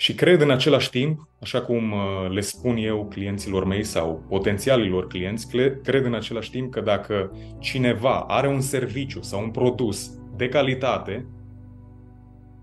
[0.00, 5.06] Și cred în același timp, așa cum uh, le spun eu clienților mei sau potențialilor
[5.06, 5.48] clienți,
[5.82, 11.26] cred în același timp că dacă cineva are un serviciu sau un produs de calitate,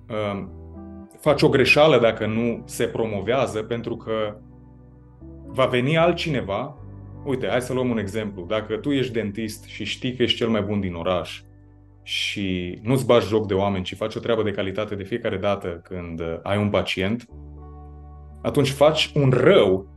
[0.10, 0.52] um,
[1.20, 4.38] face o greșeală dacă nu se promovează, pentru că
[5.46, 6.78] va veni altcineva.
[7.26, 8.46] Uite, hai să luăm un exemplu.
[8.48, 11.42] Dacă tu ești dentist și știi că ești cel mai bun din oraș
[12.08, 15.82] și nu-ți bagi joc de oameni, ci faci o treabă de calitate de fiecare dată
[15.84, 17.26] când uh, ai un pacient,
[18.42, 19.88] atunci faci un rău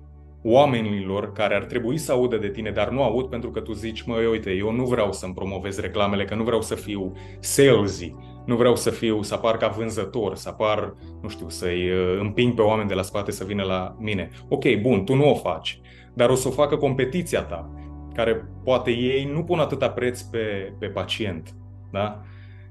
[0.42, 4.02] oamenilor care ar trebui să audă de tine, dar nu aud pentru că tu zici,
[4.02, 8.14] mă, uite, eu nu vreau să-mi promovez reclamele, că nu vreau să fiu salesy,
[8.46, 12.54] nu vreau să fiu, să apar ca vânzător, să apar, nu știu, să-i uh, împing
[12.54, 14.28] pe oameni de la spate să vină la mine.
[14.48, 15.80] Ok, bun, tu nu o faci,
[16.14, 17.70] dar o să o facă competiția ta,
[18.14, 21.54] care poate ei nu pun atâta preț pe, pe pacient
[21.90, 22.22] da?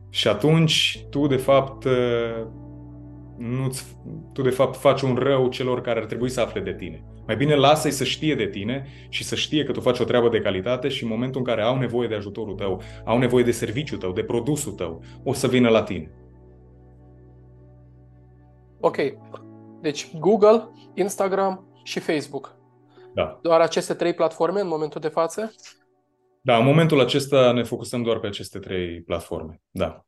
[0.09, 2.45] Și atunci tu, de fapt, uh,
[3.37, 3.71] nu
[4.33, 7.03] tu, de fapt, faci un rău celor care ar trebui să afle de tine.
[7.25, 10.29] Mai bine lasă-i să știe de tine și să știe că tu faci o treabă
[10.29, 13.51] de calitate și în momentul în care au nevoie de ajutorul tău, au nevoie de
[13.51, 16.11] serviciul tău, de produsul tău, o să vină la tine.
[18.79, 18.97] Ok.
[19.81, 22.55] Deci Google, Instagram și Facebook.
[23.13, 23.39] Da.
[23.41, 25.53] Doar aceste trei platforme în momentul de față?
[26.41, 29.61] Da, în momentul acesta ne focusăm doar pe aceste trei platforme.
[29.69, 30.05] Da.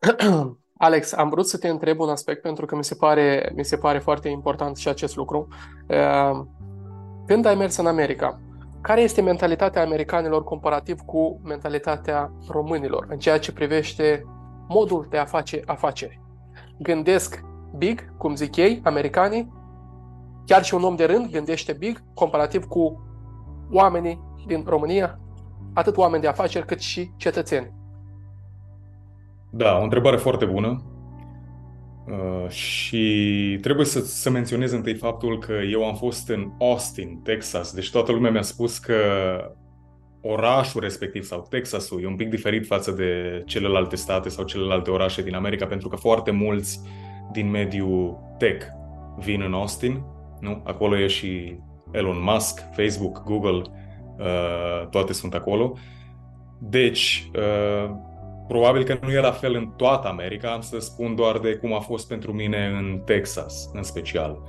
[0.78, 3.76] Alex, am vrut să te întreb un aspect pentru că mi se pare, mi se
[3.76, 5.48] pare foarte important și acest lucru.
[5.86, 6.48] Ehm,
[7.26, 8.40] când ai mers în America,
[8.80, 14.24] care este mentalitatea americanilor comparativ cu mentalitatea românilor în ceea ce privește
[14.68, 16.20] modul de a face afaceri.
[16.78, 17.40] Gândesc
[17.76, 19.52] big, cum zic ei, americanii,
[20.46, 23.06] chiar și un om de rând gândește big, comparativ cu
[23.70, 25.20] oamenii din România,
[25.74, 27.72] atât oameni de afaceri cât și cetățeni.
[29.50, 30.82] Da, o întrebare foarte bună.
[32.06, 37.72] Uh, și trebuie să, să menționez întâi faptul că eu am fost în Austin, Texas,
[37.72, 38.96] deci toată lumea mi-a spus că
[40.22, 45.22] orașul respectiv sau Texasul e un pic diferit față de celelalte state sau celelalte orașe
[45.22, 46.80] din America, pentru că foarte mulți
[47.32, 48.66] din mediul tech
[49.18, 50.04] vin în Austin,
[50.40, 50.62] nu?
[50.64, 51.58] Acolo e și
[51.90, 53.81] Elon Musk, Facebook, Google, uh,
[54.90, 55.76] toate sunt acolo.
[56.58, 57.90] Deci, uh,
[58.48, 61.74] probabil că nu e la fel în toată America, am să spun doar de cum
[61.74, 64.42] a fost pentru mine în Texas, în special.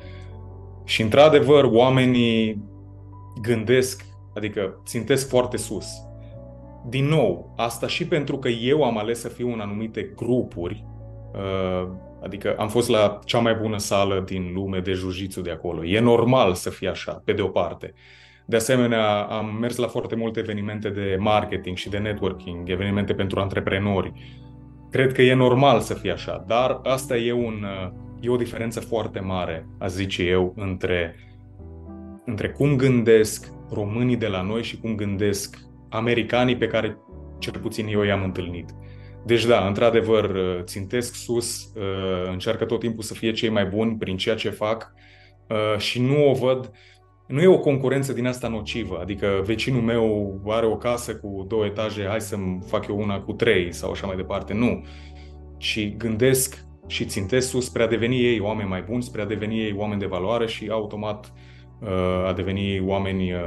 [0.85, 2.63] Și, într-adevăr, oamenii
[3.41, 5.87] gândesc Adică țintesc foarte sus.
[6.89, 10.85] Din nou, asta și pentru că eu am ales să fiu în anumite grupuri,
[11.33, 11.89] uh,
[12.23, 15.85] adică am fost la cea mai bună sală din lume de jiu de acolo.
[15.85, 17.93] E normal să fie așa, pe de o parte.
[18.45, 23.39] De asemenea, am mers la foarte multe evenimente de marketing și de networking, evenimente pentru
[23.39, 24.13] antreprenori.
[24.91, 28.79] Cred că e normal să fie așa, dar asta e, un, uh, e o diferență
[28.79, 31.15] foarte mare, a zice eu, între,
[32.25, 35.57] între cum gândesc românii de la noi și cum gândesc
[35.89, 36.97] americanii pe care
[37.39, 38.69] cel puțin eu i-am întâlnit.
[39.25, 44.17] Deci da, într-adevăr, țintesc sus, uh, încearcă tot timpul să fie cei mai buni prin
[44.17, 44.93] ceea ce fac
[45.47, 46.71] uh, și nu o văd,
[47.27, 51.65] nu e o concurență din asta nocivă, adică vecinul meu are o casă cu două
[51.65, 54.85] etaje, hai să-mi fac eu una cu trei sau așa mai departe, nu.
[55.57, 59.59] Și gândesc și țintesc sus spre a deveni ei oameni mai buni, spre a deveni
[59.59, 61.33] ei oameni de valoare și automat
[62.25, 63.39] a deveni oameni uh,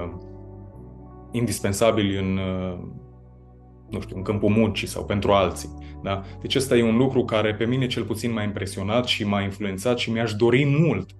[1.31, 2.79] indispensabili în, uh,
[3.91, 5.75] nu știu, în câmpul muncii sau pentru alții.
[6.03, 6.23] Da?
[6.41, 9.99] Deci ăsta e un lucru care pe mine cel puțin m-a impresionat și m-a influențat
[9.99, 11.11] și mi-aș dori mult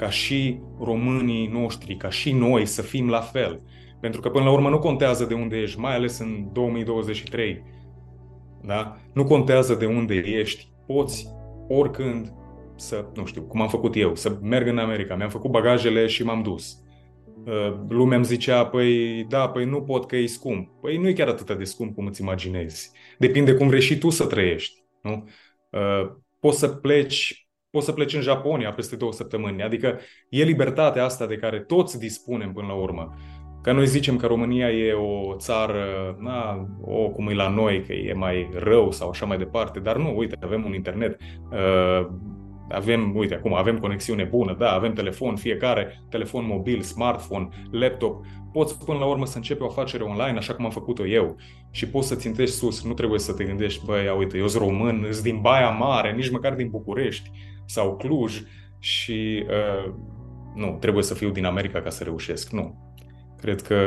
[0.00, 3.62] ca și românii noștri, ca și noi să fim la fel.
[4.00, 7.62] Pentru că până la urmă nu contează de unde ești, mai ales în 2023.
[8.62, 8.96] Da?
[9.14, 10.72] Nu contează de unde ești.
[10.86, 11.28] Poți
[11.68, 12.32] oricând
[12.76, 15.14] să, nu știu, cum am făcut eu, să merg în America.
[15.16, 16.82] Mi-am făcut bagajele și m-am dus.
[17.46, 20.68] Uh, lumea îmi zicea, păi da, păi nu pot că e scump.
[20.80, 22.90] Păi nu e chiar atât de scump cum îți imaginezi.
[23.18, 24.84] Depinde cum vrei și tu să trăiești.
[25.02, 25.28] Nu?
[25.70, 26.10] Uh,
[26.40, 29.62] poți să pleci poți să pleci în Japonia peste două săptămâni.
[29.62, 33.14] Adică e libertatea asta de care toți dispunem până la urmă.
[33.62, 37.92] Că noi zicem că România e o țară, na, o, cum e la noi, că
[37.92, 42.08] e mai rău sau așa mai departe, dar nu, uite, avem un internet, uh,
[42.68, 48.84] avem, uite, acum avem conexiune bună, da, avem telefon, fiecare, telefon mobil, smartphone, laptop, poți
[48.84, 51.36] până la urmă să începi o afacere online așa cum am făcut-o eu
[51.70, 54.62] și poți să țintești sus, nu trebuie să te gândești, băi, ia uite, eu sunt
[54.62, 57.30] român, sunt din Baia Mare, nici măcar din București
[57.70, 58.42] sau Cluj
[58.78, 59.92] și uh,
[60.54, 62.94] nu, trebuie să fiu din America ca să reușesc, nu.
[63.40, 63.80] Cred că,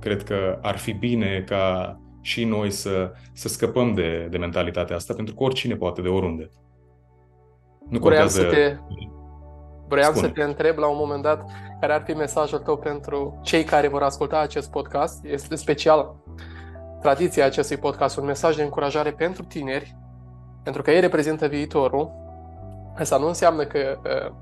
[0.00, 5.14] cred că ar fi bine ca și noi să, să scăpăm de, de mentalitatea asta,
[5.14, 6.50] pentru că oricine poate de oriunde.
[7.88, 8.76] Nu vreau să te,
[9.88, 11.44] vreau să te întreb la un moment dat
[11.80, 15.24] care ar fi mesajul tău pentru cei care vor asculta acest podcast.
[15.24, 16.16] Este special
[17.00, 19.96] tradiția acestui podcast, un mesaj de încurajare pentru tineri,
[20.62, 22.24] pentru că ei reprezintă viitorul.
[22.98, 24.34] Asta nu înseamnă că uh,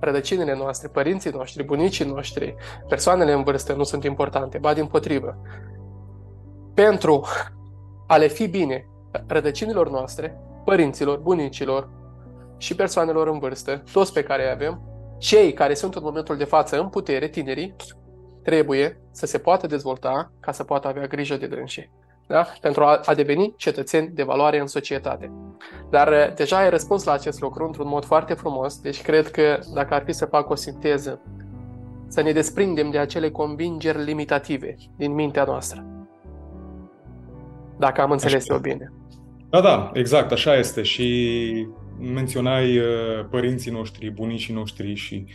[0.00, 2.54] rădăcinile noastre, părinții noștri, bunicii noștri,
[2.88, 5.36] persoanele în vârstă nu sunt importante, ba din potrivă.
[6.74, 7.24] Pentru
[8.06, 8.88] a le fi bine
[9.26, 11.90] rădăcinilor noastre, părinților, bunicilor,
[12.58, 14.82] și persoanelor în vârstă, toți pe care îi avem,
[15.18, 17.76] cei care sunt în momentul de față în putere, tinerii,
[18.42, 21.90] trebuie să se poată dezvolta ca să poată avea grijă de dânsii.
[22.26, 22.46] Da?
[22.60, 25.30] Pentru a, a deveni cetățeni de valoare în societate.
[25.90, 29.58] Dar uh, deja ai răspuns la acest lucru într-un mod foarte frumos, deci cred că
[29.74, 31.20] dacă ar fi să fac o sinteză,
[32.08, 35.84] să ne desprindem de acele convingeri limitative din mintea noastră.
[37.78, 38.92] Dacă am înțeles eu bine.
[39.50, 41.66] Da, da, exact, așa este și
[41.98, 42.84] menționai uh,
[43.30, 45.32] părinții noștri, bunicii noștri și uh,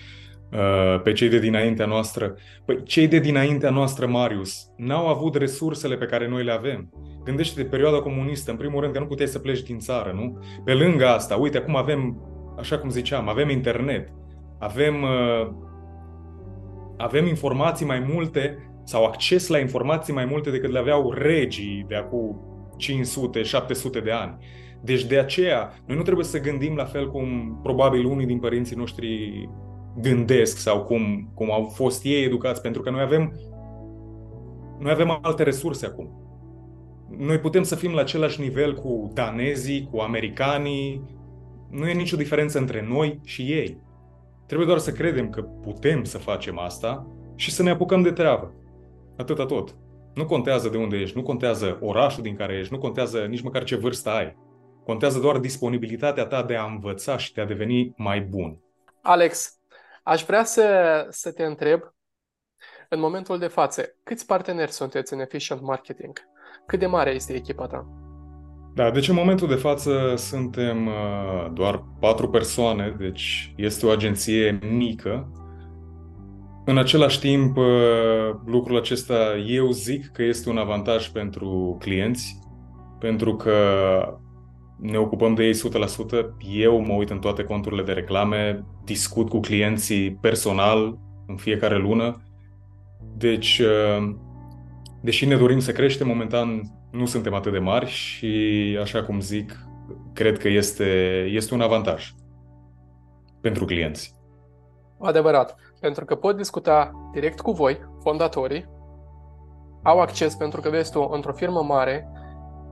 [1.03, 2.35] pe cei de dinaintea noastră.
[2.65, 6.89] Păi cei de dinaintea noastră, Marius, n-au avut resursele pe care noi le avem.
[7.23, 10.39] Gândește-te perioada comunistă, în primul rând că nu puteai să pleci din țară, nu?
[10.63, 12.21] Pe lângă asta, uite, acum avem,
[12.57, 14.13] așa cum ziceam, avem internet,
[14.59, 15.49] avem, uh,
[16.97, 21.95] avem informații mai multe sau acces la informații mai multe decât le aveau regii de
[21.95, 22.41] acum
[23.99, 24.37] 500-700 de ani.
[24.81, 28.75] Deci de aceea, noi nu trebuie să gândim la fel cum probabil unii din părinții
[28.75, 29.49] noștri
[29.97, 33.39] gândesc sau cum, cum au fost ei educați, pentru că noi avem,
[34.79, 36.09] noi avem alte resurse acum.
[37.17, 41.03] noi putem să fim la același nivel cu danezii, cu americanii,
[41.69, 43.81] nu e nicio diferență între noi și ei.
[44.45, 48.53] Trebuie doar să credem că putem să facem asta și să ne apucăm de treabă.
[49.17, 49.75] Atâta tot.
[50.13, 53.63] Nu contează de unde ești, nu contează orașul din care ești, nu contează nici măcar
[53.63, 54.37] ce vârstă ai.
[54.85, 58.57] Contează doar disponibilitatea ta de a învăța și de a deveni mai bun.
[59.01, 59.58] Alex,
[60.09, 61.81] aș vrea să, să te întreb,
[62.89, 66.17] în momentul de față, câți parteneri sunteți în Efficient Marketing?
[66.65, 67.87] Cât de mare este echipa ta?
[68.75, 74.59] Da, deci în momentul de față suntem uh, doar patru persoane, deci este o agenție
[74.71, 75.31] mică.
[76.65, 77.65] În același timp, uh,
[78.45, 82.39] lucrul acesta eu zic că este un avantaj pentru clienți,
[82.99, 83.53] pentru că
[84.81, 85.57] ne ocupăm de ei 100%.
[86.51, 92.21] Eu mă uit în toate conturile de reclame, discut cu clienții personal în fiecare lună.
[93.17, 94.15] Deci, uh,
[95.01, 96.61] deși ne dorim să creștem, momentan
[96.91, 99.57] nu suntem atât de mari și, așa cum zic,
[100.13, 100.85] cred că este,
[101.31, 102.13] este un avantaj
[103.41, 104.13] pentru clienți.
[104.99, 108.69] Adevărat, pentru că pot discuta direct cu voi, fondatorii,
[109.83, 112.07] au acces pentru că vezi tu, într-o firmă mare,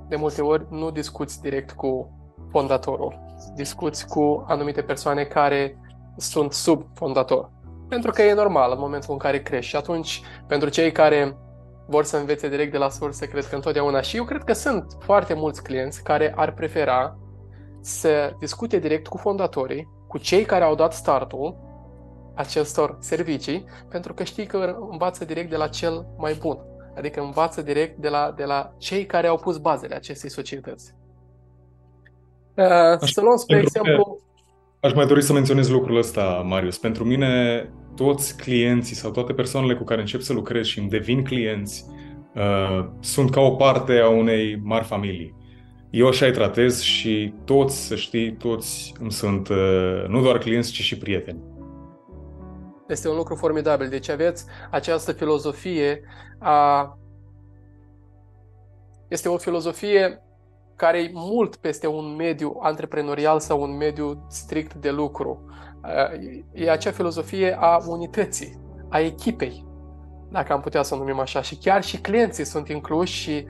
[0.07, 2.11] de multe ori nu discuți direct cu
[2.51, 3.19] fondatorul,
[3.55, 5.77] discuți cu anumite persoane care
[6.17, 7.51] sunt sub fondator.
[7.89, 11.37] Pentru că e normal în momentul în care crești și atunci, pentru cei care
[11.87, 14.01] vor să învețe direct de la sursă, cred că întotdeauna.
[14.01, 17.17] Și eu cred că sunt foarte mulți clienți care ar prefera
[17.81, 21.55] să discute direct cu fondatorii, cu cei care au dat startul
[22.35, 26.57] acestor servicii, pentru că știi că învață direct de la cel mai bun.
[26.97, 30.93] Adică învață direct de la, de la cei care au pus bazele acestei societăți.
[32.53, 34.21] Uh, să luăm, spre exemplu...
[34.79, 36.77] Aș mai dori să menționez lucrul ăsta, Marius.
[36.77, 37.63] Pentru mine,
[37.95, 41.85] toți clienții sau toate persoanele cu care încep să lucrez și îmi devin clienți
[42.35, 45.35] uh, sunt ca o parte a unei mari familii.
[45.89, 50.71] Eu așa îi tratez și toți, să știi, toți îmi sunt uh, nu doar clienți,
[50.71, 51.39] ci și prieteni.
[52.87, 53.89] Este un lucru formidabil.
[53.89, 56.01] Deci aveți această filozofie
[56.39, 56.97] a...
[59.07, 60.21] Este o filozofie
[60.75, 65.45] care e mult peste un mediu antreprenorial sau un mediu strict de lucru.
[66.53, 68.59] E acea filozofie a unității,
[68.89, 69.65] a echipei,
[70.31, 71.41] dacă am putea să o numim așa.
[71.41, 73.47] Și chiar și clienții sunt incluși și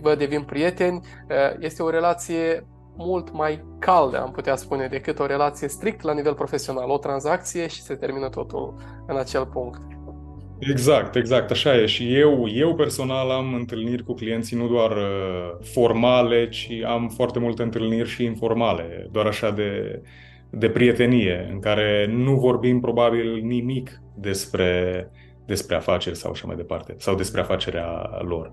[0.00, 1.00] vă devin prieteni.
[1.58, 2.66] Este o relație
[2.96, 6.90] mult mai caldă, am putea spune, decât o relație strict la nivel profesional.
[6.90, 8.74] O tranzacție și se termină totul
[9.06, 9.80] în acel punct.
[10.70, 11.86] Exact, exact, așa e.
[11.86, 17.38] Și eu, eu personal am întâlniri cu clienții nu doar uh, formale, ci am foarte
[17.38, 20.02] multe întâlniri și informale, doar așa de,
[20.50, 25.10] de prietenie, în care nu vorbim probabil nimic despre,
[25.46, 28.52] despre afaceri sau așa mai departe, sau despre afacerea lor.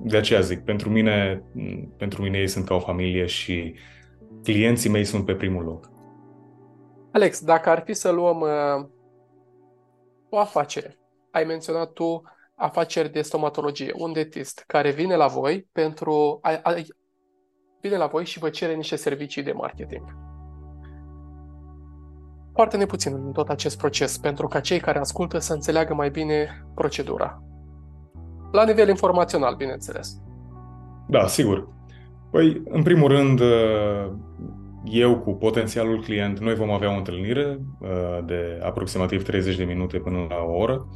[0.00, 1.42] De aceea zic, pentru mine,
[1.96, 3.74] pentru mine ei sunt ca o familie și
[4.42, 5.90] clienții mei sunt pe primul loc.
[7.12, 8.86] Alex, dacă ar fi să luăm uh,
[10.28, 10.98] o afacere
[11.30, 12.22] ai menționat tu
[12.54, 16.74] afaceri de stomatologie, un dentist care vine la voi pentru a, a,
[17.80, 20.16] vine la voi și vă cere niște servicii de marketing.
[22.52, 26.10] Foarte ne puțin în tot acest proces pentru ca cei care ascultă să înțeleagă mai
[26.10, 27.42] bine procedura.
[28.52, 30.20] La nivel informațional, bineînțeles.
[31.08, 31.68] Da, sigur.
[32.30, 33.40] Păi, în primul rând,
[34.84, 37.60] eu cu potențialul client, noi vom avea o întâlnire
[38.24, 40.86] de aproximativ 30 de minute până la o oră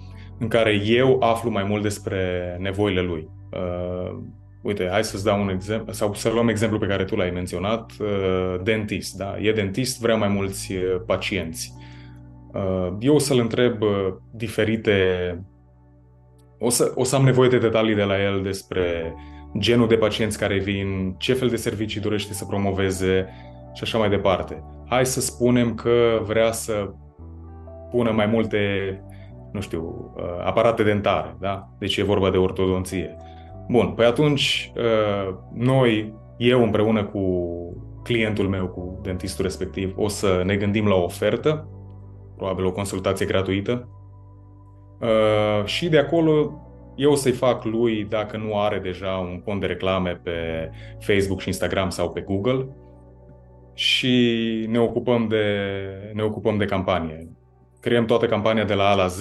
[0.42, 3.30] în care eu aflu mai mult despre nevoile lui.
[3.50, 4.18] Uh,
[4.62, 7.92] uite, hai să-ți dau un exemplu, sau să luăm exemplu pe care tu l-ai menționat,
[8.00, 9.38] uh, dentist, da?
[9.40, 11.74] E dentist, vrea mai mulți uh, pacienți.
[12.54, 14.94] Uh, eu o să-l întreb uh, diferite,
[16.62, 19.14] o să, o să am nevoie de detalii de la el despre
[19.58, 23.28] genul de pacienți care vin, ce fel de servicii dorește să promoveze
[23.74, 24.62] și așa mai departe.
[24.88, 26.90] Hai să spunem că vrea să
[27.90, 28.58] pună mai multe
[29.52, 31.68] nu știu, uh, aparate dentare, da?
[31.78, 33.16] Deci e vorba de ortodonție.
[33.68, 37.22] Bun, păi atunci uh, noi, eu împreună cu
[38.02, 41.68] clientul meu, cu dentistul respectiv, o să ne gândim la o ofertă,
[42.36, 43.88] probabil o consultație gratuită,
[45.02, 46.56] uh, și de acolo
[46.96, 51.40] eu o să-i fac lui, dacă nu are deja un cont de reclame pe Facebook
[51.40, 52.68] și Instagram sau pe Google,
[53.74, 55.44] și ne ocupăm de,
[56.12, 57.36] ne ocupăm de campanie
[57.82, 59.20] creăm toată campania de la A la Z,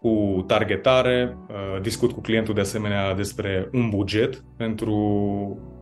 [0.00, 4.98] cu targetare, uh, discut cu clientul de asemenea despre un buget pentru,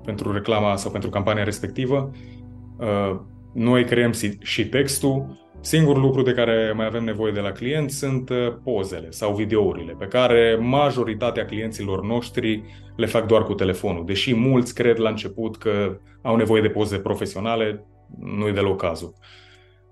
[0.04, 2.10] pentru reclama sau pentru campania respectivă.
[2.78, 3.20] Uh,
[3.54, 4.12] noi creăm
[4.42, 9.10] și textul, Singurul lucru de care mai avem nevoie de la client sunt uh, pozele
[9.10, 12.62] sau videourile, pe care majoritatea clienților noștri
[12.96, 14.04] le fac doar cu telefonul.
[14.04, 17.84] Deși mulți cred la început că au nevoie de poze profesionale,
[18.18, 19.14] nu e deloc cazul.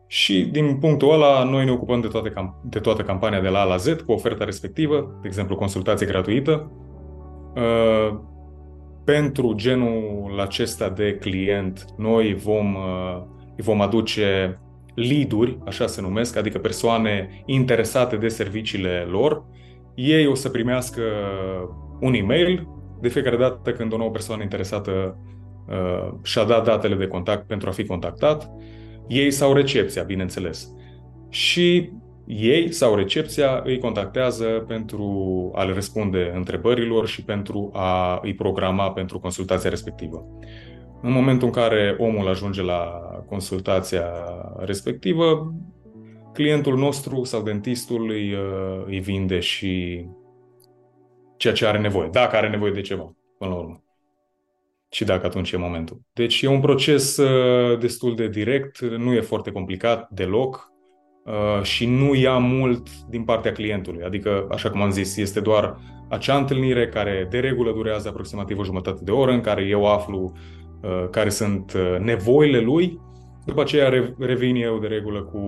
[0.06, 2.32] Și din punctul ăla, noi ne ocupăm de, toate,
[2.64, 6.70] de toată campania de la A la Z cu oferta respectivă, de exemplu consultație gratuită.
[7.54, 8.18] Uh,
[9.04, 13.22] pentru genul acesta de client, noi vom, uh,
[13.56, 14.58] îi vom aduce
[14.96, 19.44] lead-uri, așa se numesc, adică persoane interesate de serviciile lor.
[19.94, 21.02] Ei o să primească
[22.00, 22.68] un e-mail
[23.00, 25.18] de fiecare dată când o nouă persoană interesată
[25.68, 28.50] uh, și-a dat datele de contact pentru a fi contactat.
[29.08, 30.68] Ei sau recepția, bineînțeles.
[31.28, 31.90] Și
[32.26, 38.92] ei sau recepția îi contactează pentru a le răspunde întrebărilor și pentru a îi programa
[38.92, 40.26] pentru consultația respectivă.
[41.06, 44.06] În momentul în care omul ajunge la consultația
[44.58, 45.54] respectivă,
[46.32, 50.04] clientul nostru sau dentistul îi, uh, îi vinde și
[51.36, 53.82] ceea ce are nevoie, dacă are nevoie de ceva, până la urmă.
[54.90, 56.00] Și dacă atunci e momentul.
[56.12, 60.72] Deci e un proces uh, destul de direct, nu e foarte complicat deloc
[61.24, 64.04] uh, și nu ia mult din partea clientului.
[64.04, 65.76] Adică, așa cum am zis, este doar
[66.08, 70.32] acea întâlnire care de regulă durează aproximativ o jumătate de oră, în care eu aflu
[70.32, 70.62] Uh,
[71.10, 73.00] care sunt uh, nevoile lui.
[73.44, 75.40] După aceea revin eu de regulă cu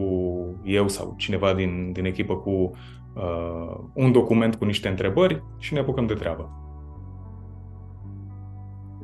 [0.65, 5.81] eu sau cineva din, din echipă cu uh, un document cu niște întrebări și ne
[5.81, 6.51] apucăm de treabă.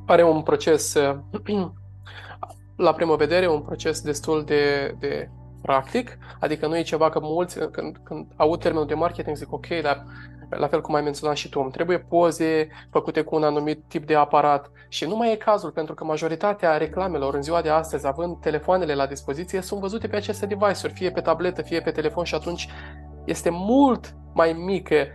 [0.07, 1.16] Pare un proces, uh,
[2.76, 5.28] la primă vedere, un proces destul de, de
[5.65, 9.67] practic, adică nu e ceva că mulți, când, când aud termenul de marketing, zic ok,
[9.83, 10.05] dar
[10.49, 14.07] la fel cum ai menționat și tu, îmi trebuie poze făcute cu un anumit tip
[14.07, 14.71] de aparat.
[14.89, 18.95] Și nu mai e cazul pentru că majoritatea reclamelor în ziua de astăzi, având telefoanele
[18.95, 22.69] la dispoziție, sunt văzute pe aceste device-uri, fie pe tabletă, fie pe telefon și atunci
[23.25, 25.09] este mult mai mică e,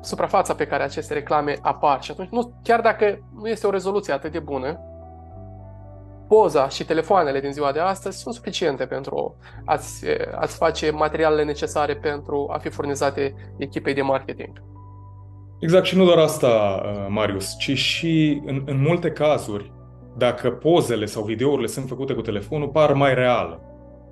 [0.00, 2.02] suprafața pe care aceste reclame apar.
[2.02, 4.80] Și atunci nu, chiar dacă nu este o rezoluție atât de bună,
[6.28, 10.04] poza și telefoanele din ziua de astăzi sunt suficiente pentru a-ți,
[10.34, 14.62] a-ți face materialele necesare pentru a fi furnizate echipei de marketing.
[15.60, 19.72] Exact, și nu doar asta, uh, Marius, ci și în, în multe cazuri,
[20.16, 23.58] dacă pozele sau videourile sunt făcute cu telefonul, par mai reale.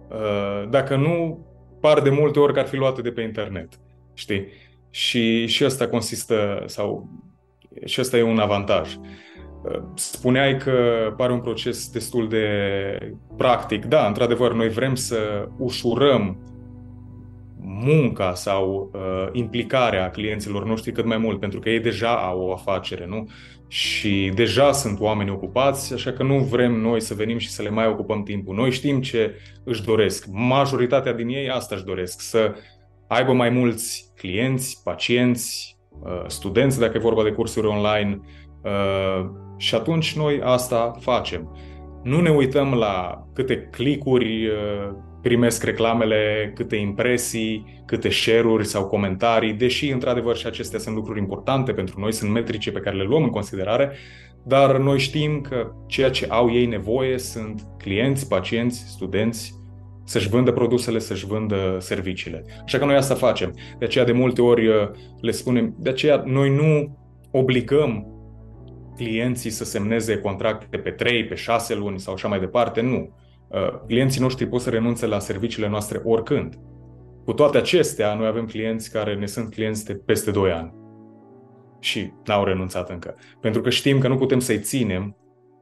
[0.09, 1.47] Uh, dacă nu,
[1.81, 3.69] par de multe ori că ar fi luate de pe internet.
[4.15, 4.47] Știi?
[4.91, 7.09] Și, și asta consistă, sau
[7.85, 8.97] și asta e un avantaj.
[9.95, 10.73] Spuneai că
[11.17, 12.47] pare un proces destul de
[13.37, 13.85] practic.
[13.85, 16.39] Da, într-adevăr, noi vrem să ușurăm
[17.69, 22.53] munca sau uh, implicarea clienților noștri cât mai mult, pentru că ei deja au o
[22.53, 23.29] afacere, nu?
[23.69, 27.71] Și deja sunt oameni ocupați, așa că nu vrem noi să venim și să le
[27.71, 28.55] mai ocupăm timpul.
[28.55, 29.35] Noi știm ce
[29.65, 30.27] își doresc.
[30.31, 32.55] Majoritatea din ei asta își doresc, să
[33.09, 38.46] aibă mai mulți clienți, pacienți, uh, studenți, dacă e vorba de cursuri online, uh,
[39.57, 41.57] și atunci noi asta facem.
[42.03, 49.53] Nu ne uităm la câte clicuri uh, primesc reclamele, câte impresii, câte share-uri sau comentarii,
[49.53, 53.23] deși într-adevăr și acestea sunt lucruri importante pentru noi, sunt metrice pe care le luăm
[53.23, 53.93] în considerare,
[54.45, 59.55] dar noi știm că ceea ce au ei nevoie sunt clienți, pacienți, studenți,
[60.05, 62.45] să-și vândă produsele, să-și vândă serviciile.
[62.65, 63.55] Așa că noi asta facem.
[63.79, 64.75] De aceea de multe ori uh,
[65.21, 66.99] le spunem, de aceea noi nu
[67.31, 68.16] obligăm
[68.97, 73.15] clienții să semneze contracte pe 3, pe 6 luni sau așa mai departe, nu.
[73.49, 76.55] Uh, clienții noștri pot să renunțe la serviciile noastre oricând.
[77.25, 80.75] Cu toate acestea, noi avem clienți care ne sunt clienți de peste 2 ani
[81.81, 83.15] și n-au renunțat încă.
[83.41, 85.17] Pentru că știm că nu putem să-i ținem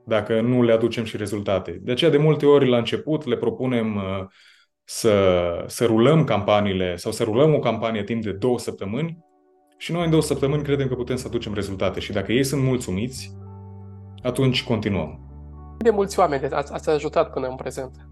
[0.06, 1.78] dacă nu le aducem și rezultate.
[1.82, 4.26] De aceea, de multe ori, la început, le propunem uh,
[4.84, 9.18] să, să rulăm campaniile sau să rulăm o campanie timp de două săptămâni
[9.76, 12.62] și noi în două săptămâni credem că putem să aducem rezultate și dacă ei sunt
[12.62, 13.36] mulțumiți,
[14.22, 15.18] atunci continuăm.
[15.78, 18.08] De mulți oameni ați, ați ajutat până în prezent?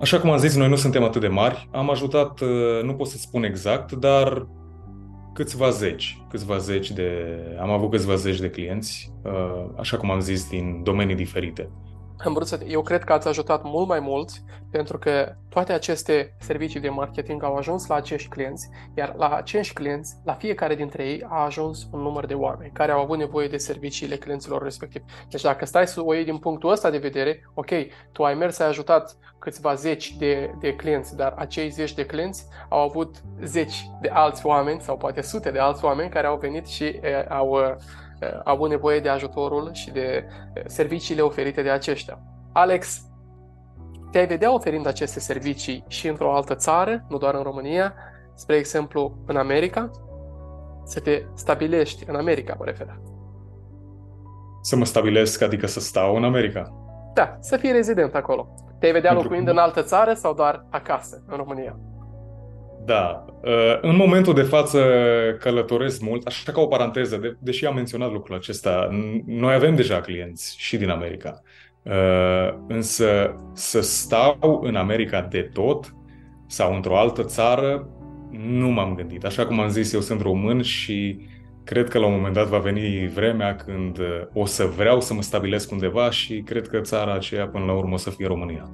[0.00, 1.68] Așa cum am zis, noi nu suntem atât de mari.
[1.72, 4.48] Am ajutat, uh, nu pot să spun exact, dar
[5.34, 10.20] câțiva zeci, câțiva zeci de, am avut câțiva zeci de clienți, uh, așa cum am
[10.20, 11.70] zis, din domenii diferite
[12.24, 12.60] am vrut să...
[12.66, 17.42] Eu cred că ați ajutat mult mai mulți pentru că toate aceste servicii de marketing
[17.42, 21.86] au ajuns la acești clienți, iar la acești clienți, la fiecare dintre ei a ajuns
[21.90, 25.02] un număr de oameni care au avut nevoie de serviciile clienților respectiv.
[25.28, 27.70] Deci dacă stai să o iei din punctul ăsta de vedere, ok,
[28.12, 32.46] tu ai mers, ai ajutat câțiva zeci de, de clienți, dar acei zeci de clienți
[32.68, 36.66] au avut zeci de alți oameni sau poate sute de alți oameni care au venit
[36.66, 37.76] și e, au
[38.44, 40.26] au avut nevoie de ajutorul și de
[40.66, 42.18] serviciile oferite de aceștia.
[42.52, 43.02] Alex,
[44.10, 47.94] te-ai vedea oferind aceste servicii și într-o altă țară, nu doar în România,
[48.34, 49.90] spre exemplu în America?
[50.84, 53.00] Să te stabilești în America, mă refer.
[54.62, 56.72] Să mă stabilesc, adică să stau în America.
[57.14, 58.48] Da, să fii rezident acolo.
[58.78, 59.52] Te-ai vedea Pentru locuind că...
[59.52, 61.78] în altă țară sau doar acasă, în România?
[62.84, 63.24] Da.
[63.42, 64.80] Uh, în momentul de față
[65.40, 68.88] călătoresc mult, așa ca o paranteză, de, deși am menționat lucrul acesta,
[69.26, 71.42] noi avem deja clienți și din America.
[71.82, 75.94] Uh, însă să stau în America de tot
[76.46, 77.88] sau într-o altă țară,
[78.30, 79.24] nu m-am gândit.
[79.24, 81.26] Așa cum am zis, eu sunt român și
[81.64, 85.14] cred că la un moment dat va veni vremea când uh, o să vreau să
[85.14, 88.70] mă stabilesc undeva și cred că țara aceea până la urmă o să fie România.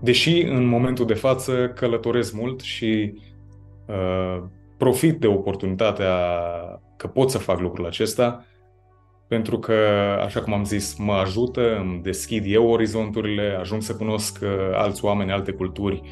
[0.00, 3.27] Deși în momentul de față călătoresc mult și uh,
[4.76, 6.12] profit de oportunitatea
[6.96, 8.44] că pot să fac lucrul acesta,
[9.28, 9.74] pentru că,
[10.24, 15.04] așa cum am zis, mă ajută, îmi deschid eu orizonturile, ajung să cunosc uh, alți
[15.04, 16.02] oameni, alte culturi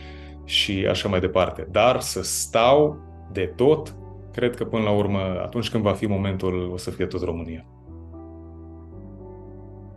[0.45, 1.68] și așa mai departe.
[1.70, 2.99] Dar să stau
[3.33, 3.95] de tot,
[4.33, 7.66] cred că până la urmă, atunci când va fi momentul, o să fie tot România.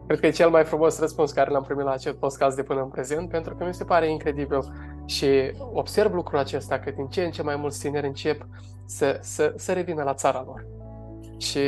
[0.07, 2.81] Cred că e cel mai frumos răspuns care l-am primit la acest podcast de până
[2.81, 4.59] în prezent, pentru că mi se pare incredibil
[5.09, 8.47] și observ lucrul acesta, că din ce în ce mai mulți tineri încep
[8.85, 10.65] să, să, să revină la țara lor
[11.37, 11.59] și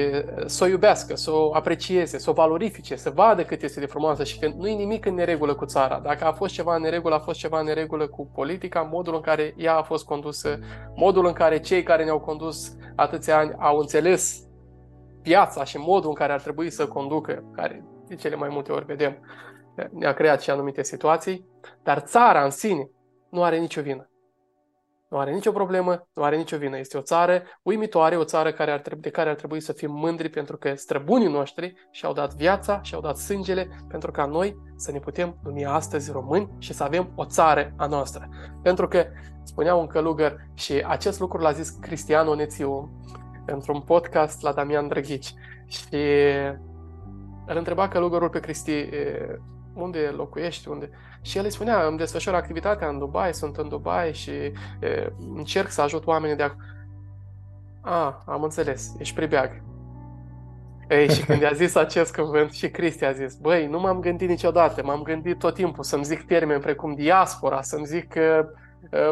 [0.46, 4.24] să o iubească, să o aprecieze, să o valorifice, să vadă cât este de frumoasă
[4.24, 6.00] și că nu e nimic în neregulă cu țara.
[6.00, 9.22] Dacă a fost ceva în neregulă, a fost ceva în neregulă cu politica, modul în
[9.22, 10.60] care ea a fost condusă,
[10.96, 14.44] modul în care cei care ne-au condus atâția ani au înțeles
[15.22, 18.86] viața și modul în care ar trebui să conducă, care de cele mai multe ori
[18.86, 19.18] vedem,
[19.92, 21.46] ne-a creat și anumite situații,
[21.84, 22.90] dar țara în sine
[23.32, 24.06] nu are nicio vină.
[25.10, 26.78] Nu are nicio problemă, nu are nicio vină.
[26.78, 29.92] Este o țară uimitoare, o țară care ar trebui, de care ar trebui să fim
[29.92, 34.92] mândri pentru că străbunii noștri și-au dat viața, și-au dat sângele pentru ca noi să
[34.92, 38.30] ne putem numi astăzi români și să avem o țară a noastră.
[38.64, 39.06] Pentru că,
[39.44, 43.02] spunea un călugăr, și acest lucru l-a zis Cristian Onețiu
[43.46, 45.34] într-un podcast la Damian Drăghici
[45.66, 46.06] și
[47.46, 48.90] îl întreba călugărul pe Cristi
[49.74, 50.90] unde locuiești, unde...
[51.22, 54.54] Și el îi spunea, îmi desfășor activitatea în Dubai, sunt în Dubai și e,
[55.36, 56.60] încerc să ajut oamenii de acolo.
[57.82, 59.62] A, am înțeles, ești pribeag.
[60.90, 64.30] Ei, și când i-a zis acest cuvânt, și Cristi a zis, băi, nu m-am gândit
[64.30, 68.50] niciodată, m-am gândit tot timpul să-mi zic termeni precum diaspora, să-mi zic că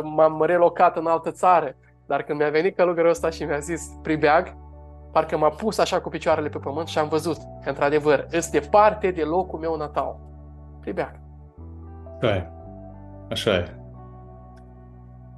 [0.03, 1.75] m-am relocat în altă țară.
[2.05, 4.55] Dar când mi-a venit călugărul ăsta și mi-a zis pribeag,
[5.11, 9.11] parcă m-a pus așa cu picioarele pe pământ și am văzut că, într-adevăr, este departe
[9.11, 10.19] de locul meu natal.
[10.79, 11.19] Pribeag.
[12.19, 12.49] Da, e.
[13.29, 13.75] Așa e.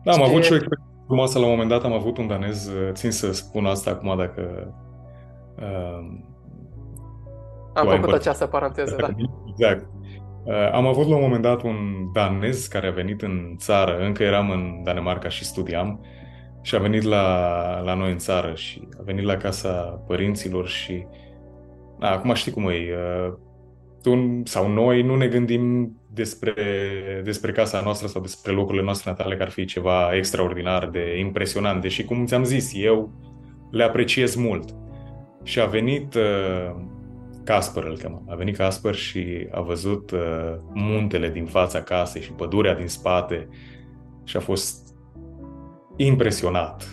[0.03, 0.29] Da, am Știi...
[0.29, 3.33] avut și o experiență frumoasă la un moment dat, am avut un danez, țin să
[3.33, 4.73] spun asta acum dacă...
[5.57, 6.19] Uh,
[7.73, 9.07] am făcut împăr- această paranteză, da.
[9.49, 9.87] Exact.
[10.43, 11.75] Uh, am avut la un moment dat un
[12.13, 16.05] danez care a venit în țară, încă eram în Danemarca și studiam,
[16.61, 21.05] și a venit la, la noi în țară și a venit la casa părinților și...
[21.99, 23.33] Da, acum știi cum e, uh,
[24.01, 26.53] tu sau noi nu ne gândim despre,
[27.23, 31.81] despre casa noastră sau despre locurile noastre natale că ar fi ceva extraordinar de impresionant,
[31.81, 33.11] deși, cum ți-am zis, eu
[33.71, 34.75] le apreciez mult.
[35.43, 36.75] Și a venit uh,
[37.43, 38.23] Casper, îl chemă.
[38.27, 43.47] A venit Casper și a văzut uh, muntele din fața casei și pădurea din spate
[44.23, 44.95] și a fost
[45.95, 46.87] impresionat.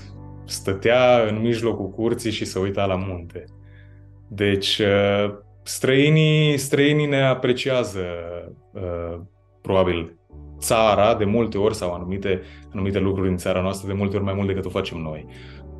[0.45, 3.45] Stătea în mijlocul curții și se uita la munte.
[4.29, 5.35] Deci, uh,
[5.69, 8.05] străinii, străinii ne apreciază
[8.73, 9.21] uh,
[9.63, 10.19] probabil
[10.59, 12.41] țara de multe ori sau anumite,
[12.73, 15.27] anumite lucruri în țara noastră de multe ori mai mult decât o facem noi.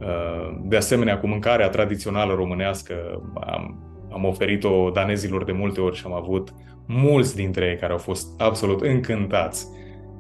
[0.01, 3.83] Uh, de asemenea, cu mâncarea tradițională românească am,
[4.13, 6.55] am oferit-o danezilor de multe ori și am avut
[6.87, 9.67] mulți dintre ei care au fost absolut încântați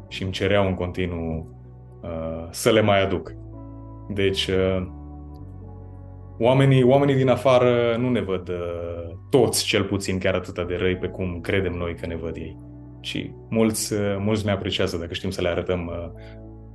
[0.09, 1.57] și îmi cereau în continuu
[2.03, 3.33] uh, să le mai aduc.
[4.09, 4.87] Deci, uh,
[6.39, 10.97] oamenii, oamenii din afară nu ne văd uh, toți, cel puțin, chiar atât de răi
[10.97, 12.59] pe cum credem noi că ne văd ei.
[13.01, 16.21] Și mulți, uh, mulți ne apreciază dacă știm să le arătăm uh,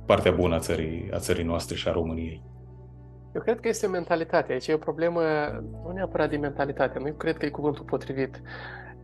[0.06, 2.42] partea bună a țării, a țării noastre și a României.
[3.34, 4.54] Eu cred că este mentalitatea.
[4.54, 5.22] Aici e o problemă
[5.84, 6.98] nu neapărat de mentalitate.
[6.98, 8.42] Nu cred că e cuvântul potrivit.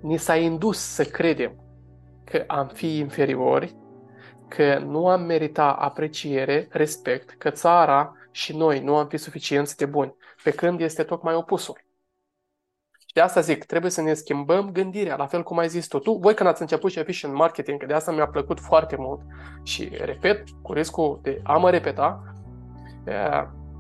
[0.02, 1.52] Ni s-a indus să credem
[2.24, 3.76] că am fi inferiori,
[4.48, 9.84] că nu am merita apreciere, respect, că țara și noi nu am fi suficienți de
[9.84, 11.80] buni pe când este tocmai opusul.
[12.98, 15.98] Și de asta zic, trebuie să ne schimbăm gândirea, la fel cum ai zis tu.
[15.98, 19.20] tu voi când ați început și în marketing, că de asta mi-a plăcut foarte mult
[19.62, 22.22] și repet, cu riscul de a mă repeta,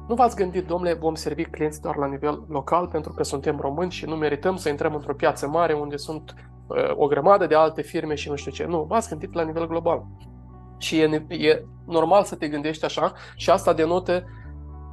[0.08, 3.90] nu v-ați gândit, domnule, vom servi clienți doar la nivel local pentru că suntem români
[3.90, 6.34] și nu merităm să intrăm într-o piață mare unde sunt
[6.66, 8.64] uh, o grămadă de alte firme și nu știu ce.
[8.64, 10.06] Nu, v-ați gândit la nivel global.
[10.78, 14.24] Și e, e normal să te gândești așa și asta denotă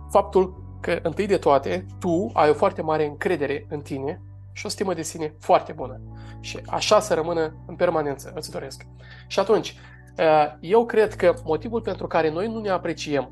[0.09, 4.21] faptul că, întâi de toate, tu ai o foarte mare încredere în tine
[4.51, 6.01] și o stimă de sine foarte bună.
[6.39, 8.85] Și așa să rămână în permanență, îți doresc.
[9.27, 9.77] Și atunci,
[10.17, 13.31] uh, eu cred că motivul pentru care noi nu ne apreciem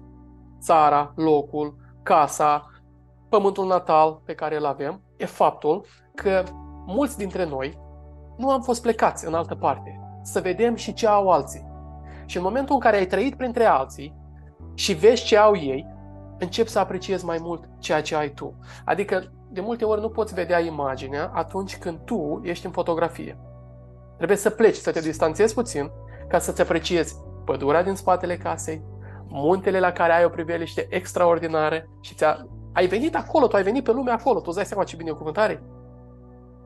[0.60, 2.70] țara, locul, casa,
[3.30, 5.86] pământul natal pe care îl avem, e faptul
[6.16, 6.43] că
[6.86, 7.78] mulți dintre noi
[8.38, 11.66] nu am fost plecați în altă parte, să vedem și ce au alții.
[12.26, 14.16] Și în momentul în care ai trăit printre alții
[14.74, 15.95] și vezi ce au ei,
[16.40, 18.60] începi să apreciezi mai mult ceea ce ai tu.
[18.86, 23.38] Adică, de multe ori nu poți vedea imaginea atunci când tu ești în fotografie.
[24.16, 25.92] Trebuie să pleci, să te distanțezi puțin
[26.28, 27.16] ca să-ți apreciezi
[27.46, 28.84] pădurea din spatele casei,
[29.28, 33.84] muntele la care ai o priveliște extraordinară și ți-a, ai venit acolo, tu ai venit
[33.84, 35.64] pe lume acolo, tu îți dai seama ce binecuvântare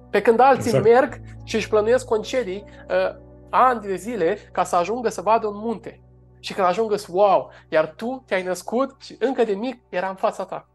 [0.09, 0.83] Pe când alții exact.
[0.83, 5.57] merg și își plănuiesc concedii uh, ani de zile ca să ajungă să vadă un
[5.57, 6.01] munte.
[6.39, 10.45] Și când ajungă, wow, iar tu te-ai născut și încă de mic era în fața
[10.45, 10.69] ta.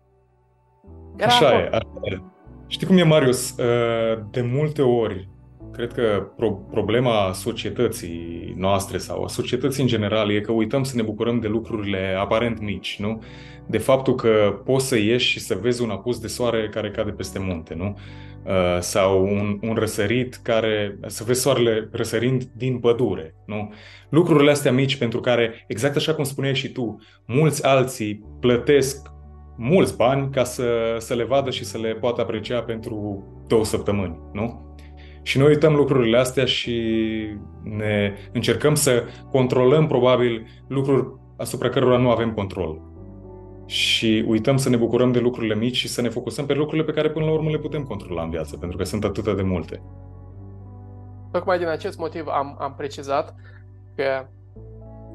[1.16, 1.60] Era așa acolo.
[1.62, 2.22] e, așa e.
[2.66, 3.50] Știi cum e, Marius?
[3.50, 5.28] Uh, de multe ori
[5.74, 10.96] Cred că pro- problema societății noastre sau a societății în general e că uităm să
[10.96, 13.22] ne bucurăm de lucrurile aparent mici, nu?
[13.66, 17.10] De faptul că poți să ieși și să vezi un apus de soare care cade
[17.10, 17.98] peste munte, nu?
[18.44, 23.72] Uh, sau un, un răsărit care, să vezi soarele răsărind din pădure, nu?
[24.08, 29.12] Lucrurile astea mici pentru care, exact așa cum spuneai și tu, mulți alții plătesc
[29.56, 34.18] mulți bani ca să, să le vadă și să le poată aprecia pentru două săptămâni,
[34.32, 34.76] nu?
[35.22, 36.82] Și noi uităm lucrurile astea și
[37.62, 42.80] ne încercăm să controlăm probabil lucruri asupra cărora nu avem control.
[43.66, 46.92] Și uităm să ne bucurăm de lucrurile mici și să ne focusăm pe lucrurile pe
[46.92, 49.82] care până la urmă le putem controla în viață, pentru că sunt atât de multe.
[51.32, 53.34] Tocmai din acest motiv am, am precizat
[53.94, 54.26] că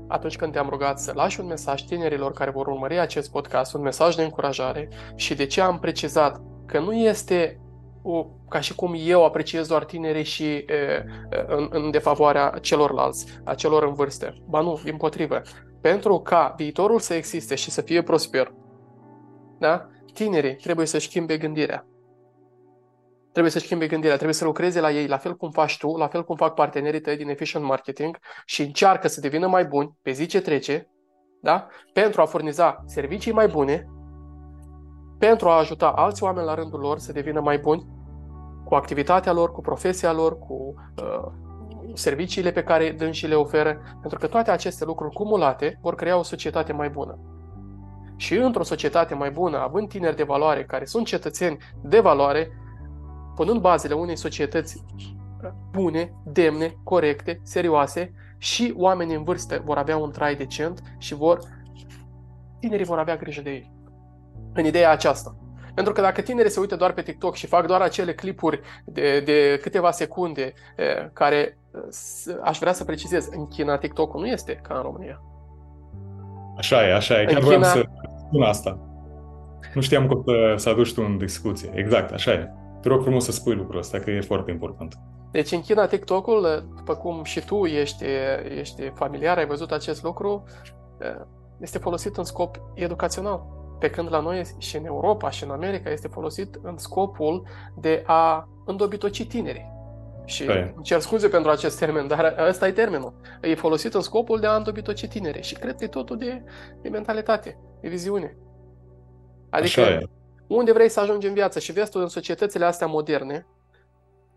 [0.07, 3.81] atunci când te-am rugat să lași un mesaj tinerilor care vor urmări acest podcast, un
[3.81, 7.59] mesaj de încurajare și de ce am precizat că nu este
[8.01, 10.65] o, ca și cum eu apreciez doar tineri și e,
[11.47, 14.35] în, în defavoarea celorlalți, a celor în vârstă.
[14.47, 15.41] Ba nu, din potrivă.
[15.81, 18.53] Pentru ca viitorul să existe și să fie prosper,
[19.59, 19.89] da?
[20.13, 21.85] tinerii trebuie să schimbe gândirea.
[23.31, 26.07] Trebuie să schimbe gândirea, trebuie să lucreze la ei, la fel cum faci tu, la
[26.07, 30.11] fel cum fac partenerii tăi din Efficient Marketing și încearcă să devină mai buni pe
[30.11, 30.89] zi ce trece,
[31.41, 31.67] da?
[31.93, 33.87] pentru a furniza servicii mai bune,
[35.19, 37.87] pentru a ajuta alți oameni la rândul lor să devină mai buni
[38.65, 41.31] cu activitatea lor, cu profesia lor, cu uh,
[41.93, 46.23] serviciile pe care dânsii le oferă, pentru că toate aceste lucruri cumulate vor crea o
[46.23, 47.19] societate mai bună.
[48.15, 52.51] Și într-o societate mai bună, având tineri de valoare care sunt cetățeni de valoare,
[53.35, 54.83] punând bazele unei societăți
[55.71, 61.39] bune, demne, corecte, serioase și oamenii în vârstă vor avea un trai decent și vor
[62.59, 63.71] tinerii vor avea grijă de ei
[64.53, 65.35] în ideea aceasta.
[65.73, 69.19] Pentru că dacă tinerii se uită doar pe TikTok și fac doar acele clipuri de,
[69.19, 70.53] de câteva secunde
[71.13, 71.57] care,
[72.43, 75.21] aș vrea să precizez, în China TikTok-ul nu este ca în România.
[76.57, 77.25] Așa e, așa e.
[77.25, 77.83] Chiar vreau să
[78.27, 78.79] spun asta.
[79.73, 81.71] Nu știam cum să, să aduci tu în discuție.
[81.73, 82.51] Exact, așa e.
[82.81, 84.99] Te rog frumos să spui lucrul ăsta, că e foarte important.
[85.31, 88.03] Deci în China TikTok-ul, după cum și tu ești,
[88.59, 90.43] ești familiar, ai văzut acest lucru,
[91.59, 93.57] este folosit în scop educațional.
[93.79, 98.03] Pe când la noi și în Europa și în America este folosit în scopul de
[98.05, 99.71] a îndobitoci tinerii.
[100.29, 100.73] Și Hai.
[100.81, 103.13] cer scuze pentru acest termen, dar ăsta e termenul.
[103.41, 105.43] E folosit în scopul de a îndobitoci tinerii.
[105.43, 106.43] Și cred că e totul de,
[106.81, 108.37] de mentalitate, de viziune.
[109.49, 110.09] Adică
[110.47, 113.45] unde vrei să ajungi în viață și vezi tu în societățile astea moderne,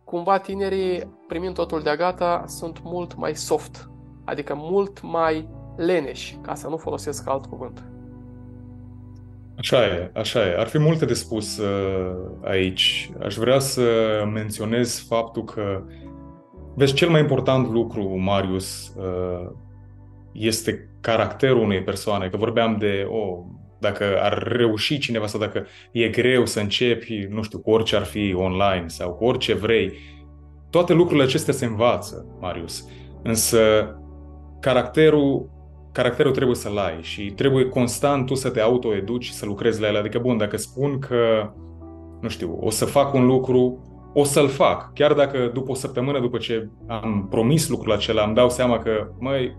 [0.04, 3.90] cumva tinerii, primind totul de gata, sunt mult mai soft.
[4.24, 7.91] Adică mult mai leneși, ca să nu folosesc alt cuvânt.
[9.62, 10.58] Așa e, așa e.
[10.58, 13.10] Ar fi multe de spus uh, aici.
[13.22, 13.82] Aș vrea să
[14.32, 15.82] menționez faptul că,
[16.74, 19.50] vezi, cel mai important lucru, Marius, uh,
[20.32, 22.28] este caracterul unei persoane.
[22.28, 23.38] Că vorbeam de, oh,
[23.78, 28.04] dacă ar reuși cineva sau dacă e greu să începi, nu știu, cu orice ar
[28.04, 29.92] fi online sau cu orice vrei,
[30.70, 32.88] toate lucrurile acestea se învață, Marius.
[33.22, 33.60] Însă
[34.60, 35.50] caracterul
[35.92, 39.86] caracterul trebuie să-l ai și trebuie constant tu să te autoeduci și să lucrezi la
[39.86, 39.96] el.
[39.96, 41.52] Adică, bun, dacă spun că,
[42.20, 43.78] nu știu, o să fac un lucru,
[44.14, 44.92] o să-l fac.
[44.92, 49.10] Chiar dacă după o săptămână după ce am promis lucrul acela, îmi dau seama că,
[49.18, 49.56] măi,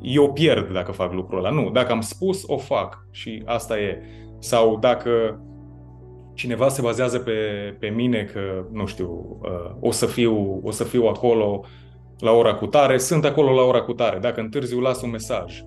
[0.00, 1.50] eu pierd dacă fac lucrul ăla.
[1.50, 4.02] Nu, dacă am spus, o fac și asta e.
[4.38, 5.40] Sau dacă
[6.34, 7.32] cineva se bazează pe,
[7.78, 8.40] pe mine că,
[8.72, 11.64] nu știu, uh, o să, fiu, o să fiu acolo
[12.22, 14.18] la ora cu tare, sunt acolo la ora cu tare.
[14.18, 15.62] Dacă întârziu, las un mesaj.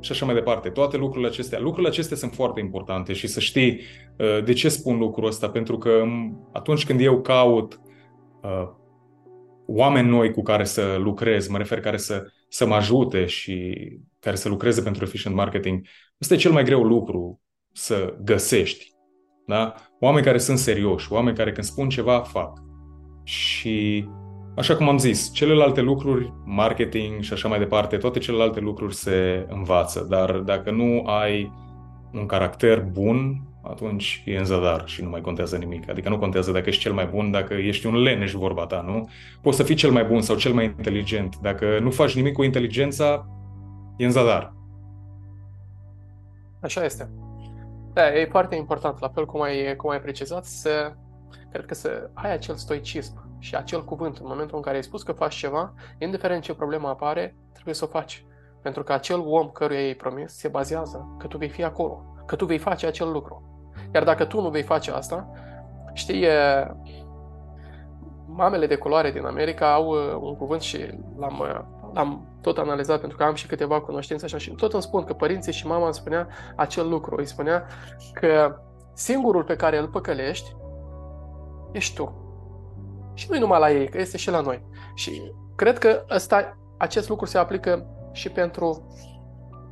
[0.00, 0.68] Și așa mai departe.
[0.68, 1.58] Toate lucrurile acestea.
[1.58, 3.80] Lucrurile acestea sunt foarte importante și să știi
[4.18, 5.48] uh, de ce spun lucrul ăsta.
[5.48, 6.02] Pentru că
[6.52, 7.80] atunci când eu caut
[8.42, 8.68] uh,
[9.66, 13.74] oameni noi cu care să lucrez, mă refer care să, să mă ajute și
[14.20, 15.86] care să lucreze pentru efficient marketing,
[16.20, 17.40] ăsta e cel mai greu lucru
[17.72, 18.92] să găsești.
[19.46, 19.74] Da?
[20.00, 22.58] Oameni care sunt serioși, oameni care când spun ceva, fac.
[23.24, 24.08] Și
[24.56, 29.46] așa cum am zis, celelalte lucruri, marketing și așa mai departe, toate celelalte lucruri se
[29.48, 31.52] învață, dar dacă nu ai
[32.12, 35.90] un caracter bun, atunci e în zadar și nu mai contează nimic.
[35.90, 39.08] Adică nu contează dacă ești cel mai bun, dacă ești un leneș vorba ta, nu?
[39.42, 41.36] Poți să fii cel mai bun sau cel mai inteligent.
[41.36, 43.26] Dacă nu faci nimic cu inteligența,
[43.96, 44.54] e în zadar.
[46.60, 47.10] Așa este.
[47.92, 50.92] Da, e foarte important, la fel cum ai, cum ai precizat, să,
[51.52, 55.02] cred că să ai acel stoicism și acel cuvânt în momentul în care ai spus
[55.02, 58.26] că faci ceva, indiferent ce problemă apare, trebuie să o faci.
[58.62, 62.36] Pentru că acel om căruia ai promis se bazează că tu vei fi acolo, că
[62.36, 63.42] tu vei face acel lucru.
[63.94, 65.30] Iar dacă tu nu vei face asta,
[65.92, 66.26] știi,
[68.36, 70.78] mamele de culoare din America au uh, un cuvânt și
[71.18, 71.60] l-am, uh,
[71.94, 75.12] l-am tot analizat pentru că am și câteva cunoștințe așa și tot îmi spun că
[75.12, 77.16] părinții și mama îmi spunea acel lucru.
[77.16, 77.66] Îi spunea
[78.12, 78.60] că
[78.92, 80.56] singurul pe care îl păcălești
[81.72, 82.25] ești tu.
[83.16, 84.62] Și nu e numai la ei, că este și la noi.
[84.94, 88.88] Și cred că ăsta, acest lucru se aplică și pentru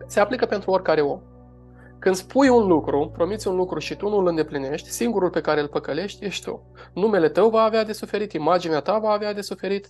[0.07, 1.21] se aplică pentru oricare om.
[1.99, 5.61] Când spui un lucru, promiți un lucru și tu nu îl îndeplinești, singurul pe care
[5.61, 6.63] îl păcălești ești tu.
[6.95, 9.89] Numele tău va avea de suferit, imaginea ta va avea de suferit,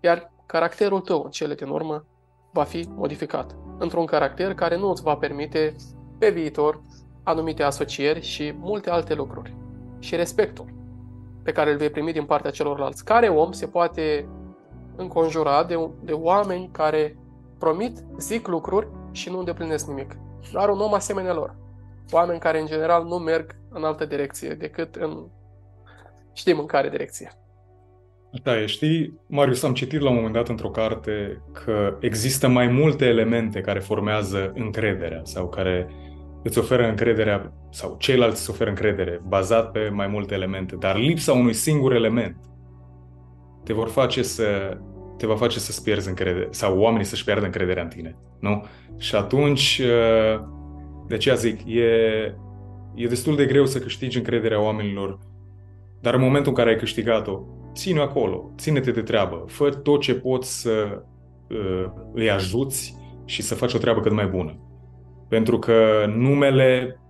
[0.00, 2.04] iar caracterul tău, în cele din urmă,
[2.52, 5.76] va fi modificat într-un caracter care nu îți va permite
[6.18, 6.82] pe viitor
[7.22, 9.56] anumite asocieri și multe alte lucruri.
[9.98, 10.73] Și respectul
[11.44, 13.04] pe care îl vei primi din partea celorlalți.
[13.04, 14.28] Care om se poate
[14.96, 17.16] înconjura de, de oameni care
[17.58, 20.16] promit, zic lucruri și nu îndeplinesc nimic?
[20.52, 21.56] Doar un om asemenea lor.
[22.10, 25.26] Oameni care, în general, nu merg în altă direcție decât în...
[26.32, 27.32] Știm în care direcție.
[28.42, 32.66] Da, e, știi, Marius, am citit la un moment dat într-o carte că există mai
[32.66, 35.88] multe elemente care formează încrederea sau care
[36.44, 41.32] îți oferă încrederea sau ceilalți îți oferă încredere bazat pe mai multe elemente, dar lipsa
[41.32, 42.36] unui singur element
[43.64, 44.78] te vor face să
[45.16, 48.64] te va face să-ți pierzi încredere sau oamenii să-și pierdă încrederea în tine, nu?
[48.98, 50.44] Și atunci, uh,
[51.06, 51.82] de aceea zic, e,
[52.94, 55.18] e destul de greu să câștigi încrederea oamenilor,
[56.00, 57.40] dar în momentul în care ai câștigat-o,
[57.74, 61.02] ține acolo, ține-te de treabă, fă tot ce poți să
[61.48, 64.58] uh, îi ajuți și să faci o treabă cât mai bună.
[65.28, 67.00] Pentru că numele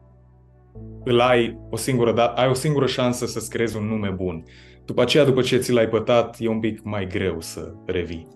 [1.04, 4.44] îl ai o singură dată, ai o singură șansă să-ți creezi un nume bun.
[4.84, 8.28] După aceea, după ce ți l-ai pătat, e un pic mai greu să revii.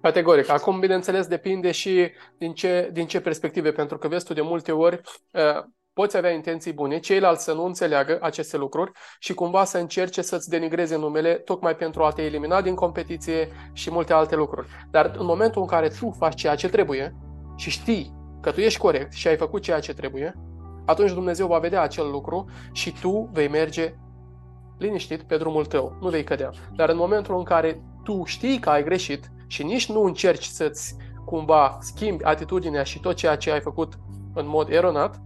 [0.00, 0.50] Categoric.
[0.50, 4.72] Acum, bineînțeles, depinde și din ce, din ce perspective, pentru că vezi tu de multe
[4.72, 5.00] ori
[5.32, 10.22] uh, poți avea intenții bune, ceilalți să nu înțeleagă aceste lucruri și cumva să încerce
[10.22, 14.68] să-ți denigreze numele tocmai pentru a te elimina din competiție și multe alte lucruri.
[14.90, 17.14] Dar în momentul în care tu faci ceea ce trebuie
[17.58, 20.34] și știi că tu ești corect și ai făcut ceea ce trebuie,
[20.86, 23.94] atunci Dumnezeu va vedea acel lucru și tu vei merge
[24.78, 26.50] liniștit pe drumul tău, nu vei cădea.
[26.74, 30.96] Dar în momentul în care tu știi că ai greșit și nici nu încerci să-ți
[31.24, 33.98] cumva schimbi atitudinea și tot ceea ce ai făcut
[34.34, 35.20] în mod eronat,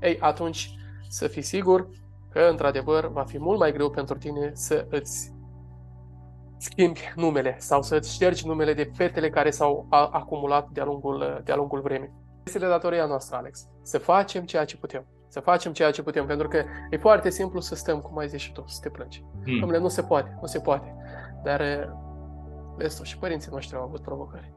[0.00, 0.74] ei, atunci
[1.08, 1.88] să fii sigur
[2.30, 5.33] că, într-adevăr, va fi mult mai greu pentru tine să îți
[6.64, 11.56] schimbi numele sau să îți ștergi numele de fetele care s-au acumulat de-a lungul, de-a
[11.56, 12.12] lungul vremii.
[12.44, 15.06] Este de datoria noastră, Alex, să facem ceea ce putem.
[15.28, 18.40] Să facem ceea ce putem, pentru că e foarte simplu să stăm, cum ai zis
[18.40, 19.24] și tu, să te plângi.
[19.44, 19.64] Hmm.
[19.64, 20.94] Dom'le, nu se poate, nu se poate.
[21.44, 21.60] Dar,
[22.76, 24.52] vezi tu, și părinții noștri au avut provocări.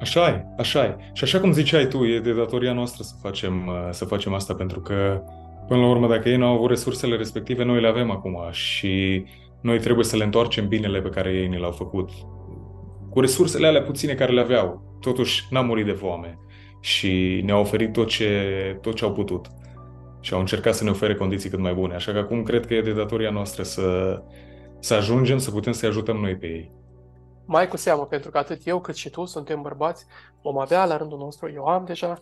[0.00, 0.96] Așa e, așa e.
[1.12, 4.54] Și așa cum ziceai tu, e de datoria noastră să facem, uh, să facem asta,
[4.54, 5.22] pentru că,
[5.66, 9.24] până la urmă, dacă ei nu au avut resursele respective, noi le avem acum și
[9.62, 12.10] noi trebuie să le întoarcem binele pe care ei ni l-au făcut.
[13.10, 16.38] Cu resursele alea puține care le aveau, totuși n-am murit de foame
[16.80, 18.28] și ne-au oferit tot ce,
[18.80, 19.46] tot ce au putut
[20.20, 21.94] și au încercat să ne ofere condiții cât mai bune.
[21.94, 24.18] Așa că acum cred că e de datoria noastră să,
[24.80, 26.70] să ajungem să putem să-i ajutăm noi pe ei.
[27.52, 30.06] Mai cu seamă, pentru că atât eu cât și tu suntem bărbați,
[30.42, 32.18] vom avea la rândul nostru, eu am deja,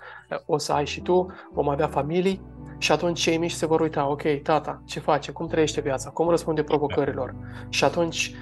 [0.47, 2.41] o să ai și tu, vom avea familii
[2.79, 6.29] și atunci cei mici se vor uita, ok, tata, ce face, cum trăiește viața, cum
[6.29, 7.35] răspunde provocărilor.
[7.69, 8.35] Și atunci,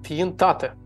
[0.00, 0.76] fiind tată,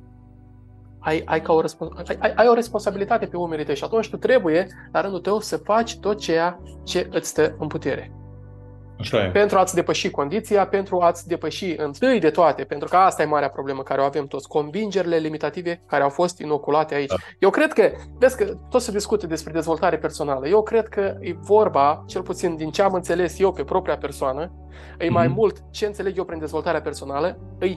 [0.99, 4.17] ai, ai, ca o, respons- ai, ai o responsabilitate pe umerii tăi și atunci tu
[4.17, 8.13] trebuie, la rândul tău, să faci tot ceea ce îți stă în putere.
[8.99, 9.31] Așa e.
[9.31, 13.49] pentru a-ți depăși condiția, pentru a-ți depăși întâi de toate, pentru că asta e marea
[13.51, 17.09] problemă care o avem toți, convingerile limitative care au fost inoculate aici.
[17.09, 17.15] Da.
[17.39, 21.33] Eu cred că, vezi că tot se discute despre dezvoltare personală, eu cred că e
[21.41, 24.53] vorba, cel puțin din ce am înțeles eu pe propria persoană,
[24.99, 25.35] e mai Mhm.
[25.35, 27.77] mult ce înțeleg eu prin dezvoltarea personală, e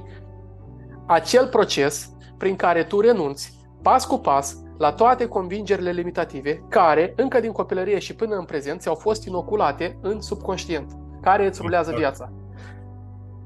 [1.07, 7.39] acel proces prin care tu renunți pas cu pas la toate convingerile limitative care, încă
[7.39, 10.91] din copilărie și până în prezent, ți-au fost inoculate în subconștient,
[11.21, 12.15] care îți rulează Exact.
[12.15, 12.31] viața.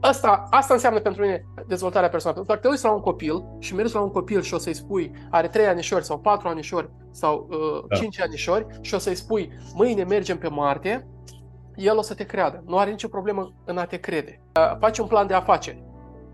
[0.02, 2.38] Asta, asta înseamnă pentru mine dezvoltarea personală.
[2.40, 4.58] Pentru că dacă te uiți la un copil și mergi la un copil și o
[4.58, 7.96] să-i spui are 3 anișori sau 4 anișori sau uh, Da.
[7.96, 11.08] 5 anișori și o să-i spui mâine mergem pe Marte,
[11.76, 12.64] el o să te creadă.
[12.66, 14.42] Nu are nicio problemă în a te crede.
[14.60, 15.84] Uh, faci un plan de afaceri.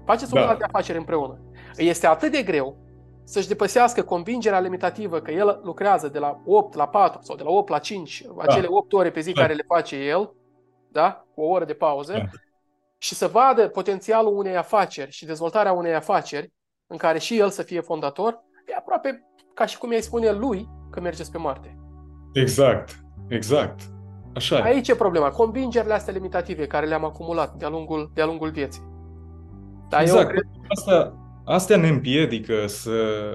[0.05, 0.45] Faceți un Da.
[0.45, 1.39] plan de afaceri împreună.
[1.77, 2.77] Este atât de greu
[3.23, 7.49] să-și depăsească convingerea limitativă că el lucrează de la 8 la 4 sau de la
[7.49, 9.41] 8 la 5, acele 8 ore pe zi Da.
[9.41, 10.33] care le face el,
[10.91, 11.25] da?
[11.33, 12.23] cu o oră de pauză, Da.
[12.97, 16.53] și să vadă potențialul unei afaceri și dezvoltarea unei afaceri
[16.87, 20.69] în care și el să fie fondator, e aproape ca și cum i-ai spune lui
[20.91, 21.77] că mergeți pe Marte.
[22.33, 22.99] Exact.
[23.27, 23.79] Exact.
[24.35, 24.61] Așa e.
[24.61, 28.89] Aici e problema, convingerile astea limitative care le-am acumulat de-a lungul, de-a lungul vieții.
[29.89, 30.21] Dar exact.
[30.21, 31.13] eu cred, Asta,
[31.45, 32.93] astea ne împiedică să,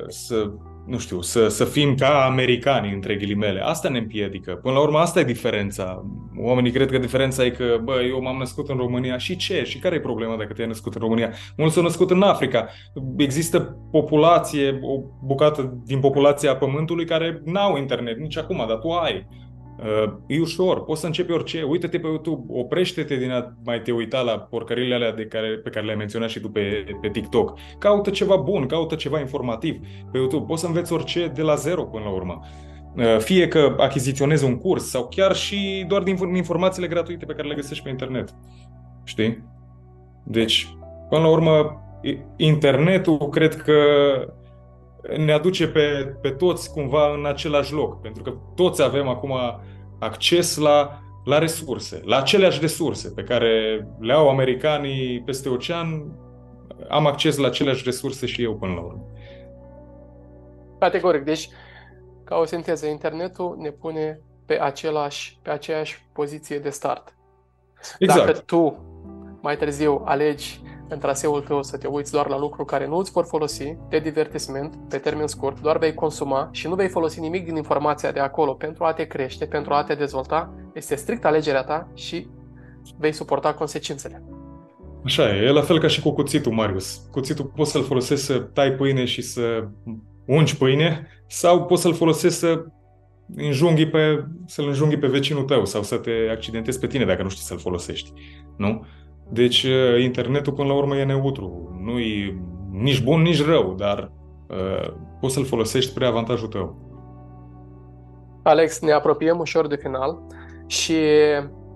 [0.09, 0.51] să
[0.87, 3.61] nu știu, să, să fim ca americani, între ghilimele.
[3.61, 4.53] Asta ne împiedică.
[4.53, 6.05] Până la urmă, asta e diferența.
[6.39, 9.63] Oamenii cred că diferența e că, bă, eu m-am născut în România și ce?
[9.65, 11.33] Și care e problema dacă te-ai născut în România?
[11.57, 12.69] Mulți s-au născut în Africa.
[13.17, 19.27] Există populație, o bucată din populația Pământului care n-au internet nici acum, dar tu ai.
[19.79, 21.63] Uh, e ușor, poți să începi orice.
[21.63, 25.71] Uită-te pe YouTube, oprește-te din a mai te uita la porcările alea de care, pe
[25.71, 27.59] care le-ai menționat și tu pe, pe TikTok.
[27.79, 29.81] Caută ceva bun, caută ceva informativ
[30.13, 30.45] pe YouTube.
[30.47, 32.41] Poți să înveți orice de la zero până la urmă.
[32.97, 37.49] Uh, Fie că achiziționezi un curs sau chiar și doar din informațiile gratuite pe care
[37.49, 38.35] le găsești pe internet.
[39.05, 39.45] Știi?
[40.25, 40.77] Deci,
[41.09, 41.81] până la urmă,
[42.37, 43.75] internetul cred că
[45.17, 49.33] ne aduce pe, pe toți cumva în același loc, pentru că toți avem acum
[49.99, 56.19] acces la, la resurse, la aceleași resurse pe care le au americanii peste ocean,
[56.89, 59.05] am acces la aceleași resurse și eu până la urmă.
[60.79, 61.49] categoric, deci,
[62.25, 67.17] ca o sinteză, internetul ne pune pe, același, pe aceeași poziție de start.
[67.99, 68.27] Exact.
[68.27, 68.85] Dacă tu
[69.41, 73.11] mai târziu alegi în traseul tău să te uiți doar la lucruri care nu îți
[73.11, 77.45] vor folosi de divertisment pe termen scurt, doar vei consuma și nu vei folosi nimic
[77.45, 81.63] din informația de acolo pentru a te crește, pentru a te dezvolta, este strict alegerea
[81.63, 82.27] ta și
[82.99, 84.23] vei suporta consecințele.
[85.05, 87.01] Așa e, e la fel ca și cu cuțitul, Marius.
[87.11, 89.69] Cuțitul poți să-l folosești să tai pâine și să
[90.27, 92.65] ungi pâine sau poți să-l folosești să
[93.37, 97.29] înjunghi pe, să-l înjunghi pe vecinul tău sau să te accidentezi pe tine dacă nu
[97.29, 98.13] știi să-l folosești.
[98.57, 98.85] Nu?
[99.29, 99.67] Deci
[100.03, 101.79] internetul până la urmă e neutru.
[101.85, 102.39] Nu e
[102.71, 104.13] nici bun, nici rău, dar
[104.49, 106.85] uh, poți să-l folosești spre avantajul tău.
[108.43, 110.19] Alex, ne apropiem ușor de final
[110.67, 110.97] și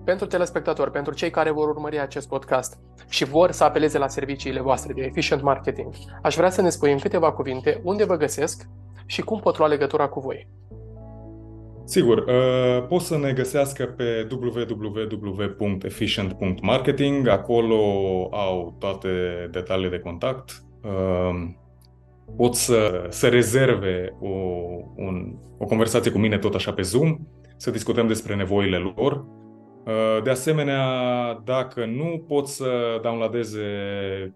[0.03, 2.79] pentru telespectatori, pentru cei care vor urmări acest podcast
[3.09, 6.91] și vor să apeleze la serviciile voastre de efficient marketing, aș vrea să ne spui
[6.91, 8.67] în câteva cuvinte unde vă găsesc
[9.05, 10.47] și cum pot lua legătura cu voi.
[11.91, 17.75] Sigur, uh, pot să ne găsească pe www.efficient.marketing, acolo
[18.31, 19.09] au toate
[19.51, 20.63] detaliile de contact.
[20.83, 21.49] Uh,
[22.37, 24.29] pot să, să rezerve o,
[24.95, 27.17] un, o conversație cu mine tot așa pe Zoom,
[27.57, 29.25] să discutăm despre nevoile lor.
[29.85, 30.85] Uh, de asemenea,
[31.43, 33.65] dacă nu, pot să downloadeze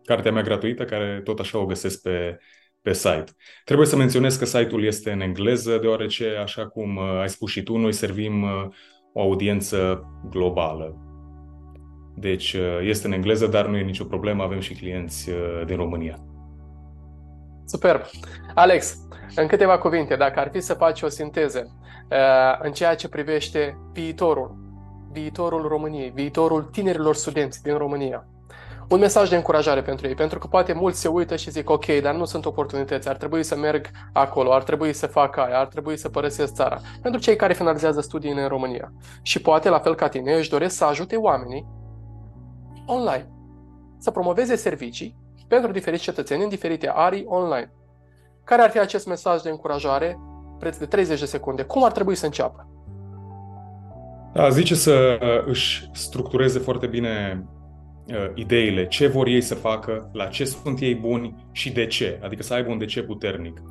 [0.03, 2.39] cartea mea gratuită, care tot așa o găsesc pe,
[2.85, 3.25] pe site.
[3.63, 7.77] Trebuie să menționez că site-ul este în engleză, deoarece, așa cum ai spus și tu,
[7.77, 8.43] noi servim
[9.13, 10.95] o audiență globală.
[12.15, 15.29] Deci este în engleză, dar nu e nicio problemă, avem și clienți
[15.65, 16.15] din România.
[17.65, 18.01] Superb!
[18.55, 18.97] Alex,
[19.35, 21.77] în câteva cuvinte, dacă ar fi să faci o sinteză
[22.61, 24.55] în ceea ce privește viitorul,
[25.11, 28.27] viitorul României, viitorul tinerilor studenți din România,
[28.89, 31.85] un mesaj de încurajare pentru ei, pentru că poate mulți se uită și zic, ok,
[31.85, 35.67] dar nu sunt oportunități, ar trebui să merg acolo, ar trebui să fac aia, ar
[35.67, 36.79] trebui să părăsesc țara.
[37.01, 38.93] Pentru cei care finalizează studiile în România.
[39.21, 41.67] Și poate, la fel ca tine, își doresc să ajute oamenii
[42.85, 43.29] online,
[43.97, 45.17] să promoveze servicii
[45.47, 47.71] pentru diferiți cetățeni în diferite arii online.
[48.43, 50.19] Care ar fi acest mesaj de încurajare,
[50.59, 51.63] preț de 30 de secunde?
[51.63, 52.67] Cum ar trebui să înceapă?
[54.33, 57.45] Da, zice să își structureze foarte bine
[58.33, 62.43] ideile, ce vor ei să facă, la ce sunt ei buni și de ce, adică
[62.43, 63.61] să aibă un de ce puternic.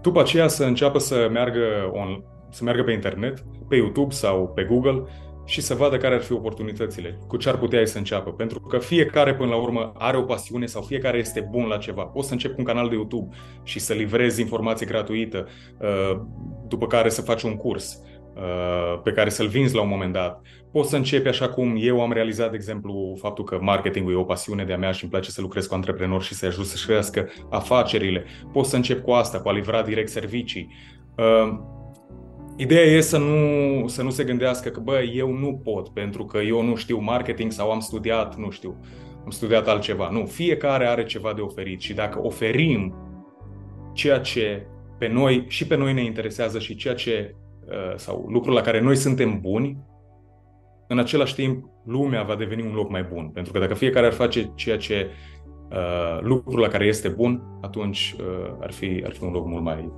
[0.00, 4.64] După aceea să înceapă să meargă, on, să meargă pe internet, pe YouTube sau pe
[4.64, 5.02] Google
[5.44, 8.32] și să vadă care ar fi oportunitățile, cu ce ar putea să înceapă.
[8.32, 12.02] Pentru că fiecare, până la urmă, are o pasiune sau fiecare este bun la ceva.
[12.02, 15.46] Poți să începi cu un canal de YouTube și să livrezi informație gratuită,
[15.78, 16.20] uh,
[16.68, 18.02] după care să faci un curs
[18.34, 20.40] uh, pe care să-l vinzi la un moment dat.
[20.72, 24.24] Poți să începi așa cum eu am realizat, de exemplu, faptul că marketingul e o
[24.24, 27.28] pasiune de-a mea și îmi place să lucrez cu antreprenori și să ajut să-și crească
[27.50, 28.24] afacerile.
[28.52, 30.74] Poți să încep cu asta, cu a livra direct servicii.
[31.16, 31.58] Uh,
[32.60, 36.38] Ideea e să nu, să nu se gândească că, bă, eu nu pot pentru că
[36.38, 38.80] eu nu știu marketing sau am studiat, nu știu,
[39.24, 40.08] am studiat altceva.
[40.10, 42.94] Nu, fiecare are ceva de oferit și dacă oferim
[43.92, 44.66] ceea ce
[44.98, 47.34] pe noi și pe noi ne interesează și ceea ce
[47.66, 49.78] uh, sau lucrul la care noi suntem buni,
[50.90, 53.30] în același timp lumea va deveni un loc mai bun.
[53.34, 55.10] Pentru că dacă fiecare ar face ceea ce
[55.70, 59.62] uh, lucrul la care este bun, atunci uh, ar, fi, ar fi un loc mult
[59.62, 59.92] mai,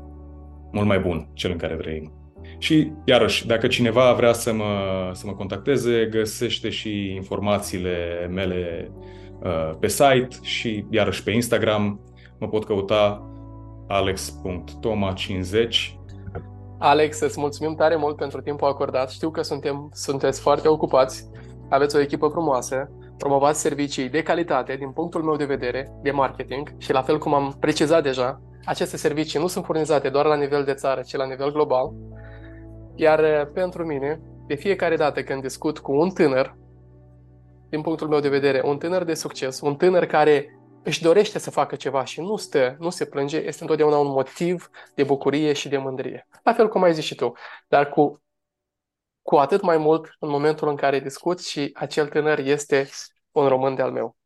[0.72, 2.12] mult mai bun, cel în care trăim.
[2.58, 8.92] Și, iarăși, dacă cineva vrea să mă, să mă contacteze, găsește și informațiile mele
[9.42, 12.00] uh, pe site și, iarăși, pe Instagram
[12.38, 13.26] mă pot căuta
[13.88, 16.01] alex.toma50
[16.84, 19.10] Alex, îți mulțumim tare mult pentru timpul acordat.
[19.10, 21.30] Știu că suntem, sunteți foarte ocupați,
[21.68, 26.74] aveți o echipă frumoasă, promovați servicii de calitate din punctul meu de vedere de marketing
[26.78, 30.64] și la fel cum am precizat deja, aceste servicii nu sunt furnizate doar la nivel
[30.64, 31.92] de țară, ci la nivel global.
[32.94, 36.56] Iar uh, pentru mine, de fiecare dată când discut cu un tânăr,
[37.68, 41.50] din punctul meu de vedere, un tânăr de succes, un tânăr care își dorește să
[41.50, 45.68] facă ceva și nu stă, nu se plânge, este întotdeauna un motiv de bucurie și
[45.68, 46.28] de mândrie.
[46.42, 47.32] La fel cum ai zis și tu,
[47.68, 48.22] dar cu,
[49.22, 52.88] cu atât mai mult în momentul în care discut și acel tânăr este
[53.30, 54.16] un român de-al meu.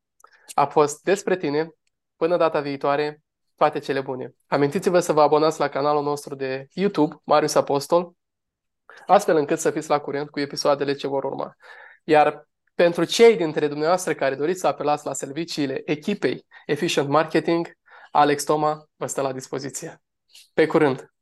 [0.55, 1.71] A fost despre tine.
[2.17, 3.23] Până data viitoare,
[3.57, 4.35] toate cele bune.
[4.47, 8.13] Amintiți-vă să vă abonați la canalul nostru de YouTube, Marius Apostol,
[9.07, 11.57] astfel încât să fiți la curent cu episoadele ce vor urma.
[12.05, 17.79] Iar pentru cei dintre dumneavoastră care doriți să apelați la serviciile echipei Efficient Marketing,
[18.11, 20.03] Alex Toma vă stă la dispoziție.
[20.53, 21.16] Pe curând!